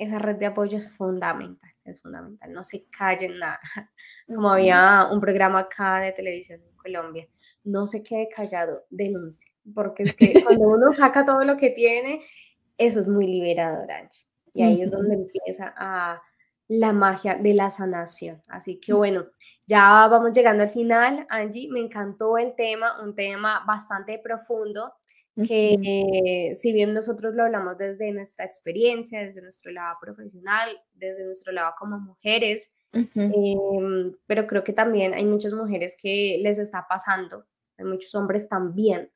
esa 0.00 0.18
red 0.18 0.36
de 0.36 0.46
apoyo 0.46 0.78
es 0.78 0.90
fundamental, 0.90 1.70
es 1.84 2.00
fundamental, 2.00 2.50
no 2.50 2.64
se 2.64 2.88
callen 2.88 3.38
nada. 3.38 3.60
Como 4.26 4.48
había 4.48 5.06
un 5.12 5.20
programa 5.20 5.58
acá 5.58 6.00
de 6.00 6.12
televisión 6.12 6.62
en 6.66 6.74
Colombia, 6.74 7.28
no 7.64 7.86
se 7.86 8.02
quede 8.02 8.26
callado, 8.34 8.86
denuncie, 8.88 9.52
porque 9.74 10.04
es 10.04 10.16
que 10.16 10.42
cuando 10.42 10.68
uno 10.68 10.92
saca 10.96 11.26
todo 11.26 11.44
lo 11.44 11.54
que 11.58 11.70
tiene, 11.70 12.22
eso 12.80 12.98
es 12.98 13.08
muy 13.08 13.26
liberador, 13.26 13.90
Angie. 13.92 14.26
Y 14.54 14.62
ahí 14.62 14.82
es 14.82 14.90
donde 14.90 15.14
empieza 15.14 15.72
a 15.76 16.20
la 16.66 16.92
magia 16.92 17.34
de 17.34 17.54
la 17.54 17.70
sanación. 17.70 18.42
Así 18.48 18.80
que 18.80 18.92
bueno, 18.92 19.26
ya 19.66 20.08
vamos 20.08 20.32
llegando 20.32 20.62
al 20.62 20.70
final, 20.70 21.26
Angie, 21.28 21.68
me 21.70 21.80
encantó 21.80 22.38
el 22.38 22.54
tema, 22.56 23.00
un 23.02 23.14
tema 23.14 23.62
bastante 23.66 24.18
profundo 24.18 24.94
que 25.46 26.52
si 26.54 26.72
bien 26.72 26.92
nosotros 26.92 27.34
lo 27.34 27.44
hablamos 27.44 27.78
desde 27.78 28.12
nuestra 28.12 28.44
experiencia, 28.44 29.24
desde 29.24 29.40
nuestro 29.40 29.72
lado 29.72 29.96
profesional, 30.00 30.68
desde 30.92 31.24
nuestro 31.24 31.52
lado 31.52 31.72
como 31.78 31.98
mujeres, 31.98 32.74
em, 32.92 34.12
pero 34.26 34.46
creo 34.46 34.64
que 34.64 34.72
también 34.72 35.14
hay 35.14 35.24
muchas 35.24 35.52
mujeres 35.52 35.96
que 36.00 36.38
les 36.42 36.58
está 36.58 36.86
pasando, 36.88 37.46
hay 37.78 37.86
muchos 37.86 38.14
hombres 38.14 38.48
también 38.48 39.10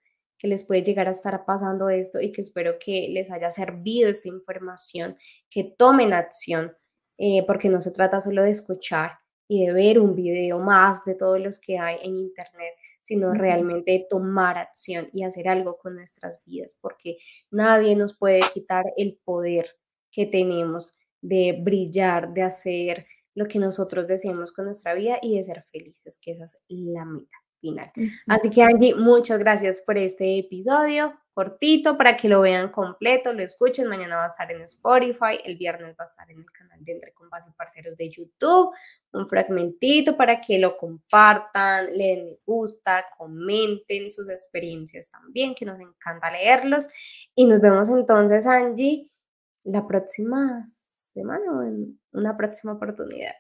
que 0.45 0.49
les 0.49 0.65
puede 0.65 0.83
llegar 0.83 1.09
a 1.09 1.13
estar 1.13 1.47
pasando 1.47 1.89
esto 1.89 2.21
y 2.21 2.31
que 2.31 2.43
espero 2.43 2.75
que 2.79 3.09
les 3.09 3.31
haya 3.31 3.51
servido 3.51 4.11
esta 4.11 4.29
información, 4.29 5.17
que 5.49 5.75
tomen 5.79 6.13
acción, 6.13 6.77
eh, 7.17 7.47
porque 7.47 7.71
no 7.71 7.81
se 7.81 7.93
trata 7.93 8.21
solo 8.21 8.43
de 8.43 8.51
escuchar 8.51 9.13
y 9.49 9.65
de 9.65 9.73
ver 9.73 9.99
un 9.99 10.15
video 10.15 10.59
más 10.59 11.03
de 11.07 11.15
todos 11.15 11.41
los 11.41 11.59
que 11.59 11.79
hay 11.79 11.97
en 12.03 12.19
Internet, 12.19 12.75
sino 13.01 13.33
realmente 13.33 14.07
tomar 14.11 14.59
acción 14.59 15.09
y 15.15 15.25
hacer 15.25 15.49
algo 15.49 15.79
con 15.79 15.95
nuestras 15.95 16.43
vidas, 16.45 16.77
porque 16.79 17.17
nadie 17.51 17.97
nos 17.97 18.15
puede 18.15 18.43
quitar 18.53 18.85
el 18.99 19.19
poder 19.25 19.79
que 20.11 20.27
tenemos 20.27 20.99
de 21.23 21.59
brillar, 21.59 22.35
de 22.35 22.43
hacer 22.43 23.07
lo 23.35 23.47
que 23.47 23.59
nosotros 23.59 24.07
deseamos 24.07 24.53
con 24.53 24.67
nuestra 24.67 24.93
vida 24.93 25.19
y 25.23 25.37
de 25.37 25.43
ser 25.43 25.65
felices, 25.73 26.19
que 26.21 26.33
esa 26.33 26.45
es 26.45 26.57
la 26.69 27.07
meta 27.07 27.44
final. 27.65 27.91
Así 28.27 28.51
que 28.51 28.63
Angie, 28.63 28.95
muchas 28.95 29.39
gracias 29.39 29.83
por 29.87 29.97
este 29.97 30.39
episodio 30.39 31.15
cortito 31.35 31.99
para 31.99 32.17
que 32.17 32.29
lo 32.29 32.41
vean 32.41 32.71
completo, 32.71 33.33
lo 33.33 33.43
escuchen. 33.43 33.89
Mañana 33.89 34.17
va 34.17 34.25
a 34.25 34.29
estar 34.29 34.51
en 34.51 34.61
Spotify, 34.63 35.41
el 35.45 35.57
viernes 35.57 35.97
va 35.99 36.05
a 36.05 36.07
estar 36.07 36.31
en 36.31 36.39
el 36.39 36.51
canal 36.51 36.83
de 36.85 36.93
Entre 36.93 37.13
Compas 37.13 37.47
y 37.49 37.53
Parceros 37.53 37.97
de 37.97 38.09
YouTube. 38.09 38.71
Un 39.13 39.29
fragmentito 39.29 40.17
para 40.17 40.41
que 40.41 40.59
lo 40.59 40.77
compartan, 40.77 41.91
le 41.91 42.07
den 42.07 42.27
me 42.27 42.39
gusta, 42.47 43.05
comenten 43.19 44.11
sus 44.11 44.31
experiencias 44.31 45.11
también, 45.11 45.55
que 45.55 45.65
nos 45.65 45.81
encanta 45.81 46.31
leerlos. 46.31 46.89
Y 47.35 47.45
nos 47.47 47.61
vemos 47.61 47.89
entonces, 47.89 48.47
Angie, 48.47 49.11
la 49.65 49.87
próxima 49.87 50.65
semana 50.67 51.45
o 51.53 51.63
en 51.63 52.01
una 52.13 52.37
próxima 52.37 52.75
oportunidad. 52.75 53.35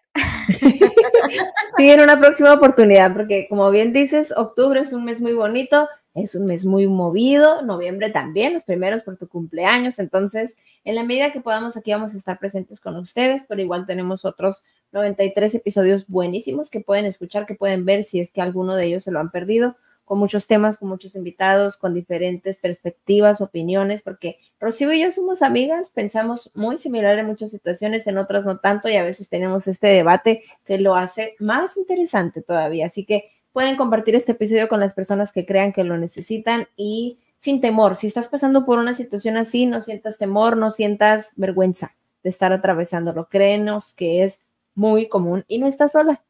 Sí, 1.76 1.90
en 1.90 2.00
una 2.00 2.20
próxima 2.20 2.52
oportunidad, 2.52 3.12
porque 3.12 3.46
como 3.48 3.68
bien 3.70 3.92
dices, 3.92 4.32
octubre 4.36 4.80
es 4.80 4.92
un 4.92 5.04
mes 5.04 5.20
muy 5.20 5.32
bonito 5.32 5.88
es 6.14 6.36
un 6.36 6.46
mes 6.46 6.64
muy 6.64 6.86
movido, 6.86 7.62
noviembre 7.62 8.10
también, 8.10 8.54
los 8.54 8.62
primeros 8.62 9.02
por 9.02 9.16
tu 9.16 9.28
cumpleaños, 9.28 9.98
entonces 9.98 10.56
en 10.84 10.94
la 10.94 11.02
medida 11.02 11.32
que 11.32 11.40
podamos 11.40 11.76
aquí 11.76 11.90
vamos 11.90 12.14
a 12.14 12.16
estar 12.16 12.38
presentes 12.38 12.80
con 12.80 12.96
ustedes, 12.96 13.44
pero 13.48 13.60
igual 13.60 13.84
tenemos 13.84 14.24
otros 14.24 14.62
93 14.92 15.56
episodios 15.56 16.06
buenísimos 16.06 16.70
que 16.70 16.80
pueden 16.80 17.04
escuchar, 17.06 17.46
que 17.46 17.56
pueden 17.56 17.84
ver 17.84 18.04
si 18.04 18.20
es 18.20 18.30
que 18.30 18.40
alguno 18.40 18.76
de 18.76 18.86
ellos 18.86 19.02
se 19.02 19.10
lo 19.10 19.18
han 19.18 19.32
perdido, 19.32 19.76
con 20.04 20.18
muchos 20.18 20.46
temas, 20.46 20.76
con 20.76 20.88
muchos 20.88 21.14
invitados, 21.16 21.76
con 21.76 21.94
diferentes 21.94 22.58
perspectivas, 22.58 23.40
opiniones, 23.40 24.02
porque 24.02 24.38
Rocío 24.60 24.92
y 24.92 25.02
yo 25.02 25.10
somos 25.10 25.42
amigas, 25.42 25.90
pensamos 25.90 26.50
muy 26.54 26.78
similar 26.78 27.18
en 27.18 27.26
muchas 27.26 27.50
situaciones, 27.50 28.06
en 28.06 28.18
otras 28.18 28.44
no 28.44 28.58
tanto, 28.58 28.88
y 28.88 28.96
a 28.96 29.02
veces 29.02 29.28
tenemos 29.28 29.66
este 29.66 29.88
debate 29.88 30.42
que 30.64 30.78
lo 30.78 30.94
hace 30.94 31.36
más 31.38 31.76
interesante 31.76 32.42
todavía, 32.42 32.86
así 32.86 33.04
que 33.04 33.30
pueden 33.52 33.76
compartir 33.76 34.14
este 34.14 34.32
episodio 34.32 34.68
con 34.68 34.80
las 34.80 34.94
personas 34.94 35.32
que 35.32 35.46
crean 35.46 35.72
que 35.72 35.84
lo 35.84 35.96
necesitan 35.96 36.68
y 36.76 37.18
sin 37.38 37.60
temor. 37.60 37.96
Si 37.96 38.06
estás 38.06 38.28
pasando 38.28 38.64
por 38.64 38.78
una 38.78 38.94
situación 38.94 39.36
así, 39.36 39.66
no 39.66 39.80
sientas 39.80 40.18
temor, 40.18 40.56
no 40.56 40.70
sientas 40.70 41.32
vergüenza 41.36 41.94
de 42.22 42.30
estar 42.30 42.52
atravesándolo. 42.52 43.28
Créenos 43.28 43.92
que 43.92 44.24
es 44.24 44.40
muy 44.74 45.08
común 45.08 45.44
y 45.46 45.58
no 45.58 45.66
estás 45.66 45.92
sola. 45.92 46.22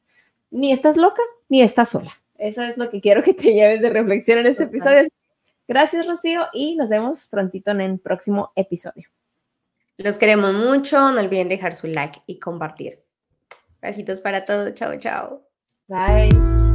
Ni 0.50 0.72
estás 0.72 0.96
loca, 0.96 1.22
ni 1.48 1.62
estás 1.62 1.88
sola. 1.90 2.12
Eso 2.44 2.62
es 2.62 2.76
lo 2.76 2.90
que 2.90 3.00
quiero 3.00 3.22
que 3.22 3.33
te 3.33 3.54
lleves 3.54 3.80
de 3.80 3.88
reflexión 3.88 4.38
en 4.38 4.46
este 4.46 4.64
episodio. 4.64 5.09
Gracias, 5.66 6.07
Rocío, 6.07 6.42
y 6.52 6.76
nos 6.76 6.90
vemos 6.90 7.26
prontito 7.28 7.70
en 7.70 7.80
el 7.80 7.98
próximo 7.98 8.52
episodio. 8.54 9.09
Los 9.96 10.18
queremos 10.18 10.52
mucho. 10.52 11.11
No 11.12 11.22
olviden 11.22 11.48
dejar 11.48 11.74
su 11.74 11.87
like 11.87 12.20
y 12.26 12.38
compartir. 12.38 13.02
Besitos 13.80 14.20
para 14.20 14.44
todos. 14.44 14.74
Chao, 14.74 14.98
chao. 14.98 15.48
Bye. 15.88 16.73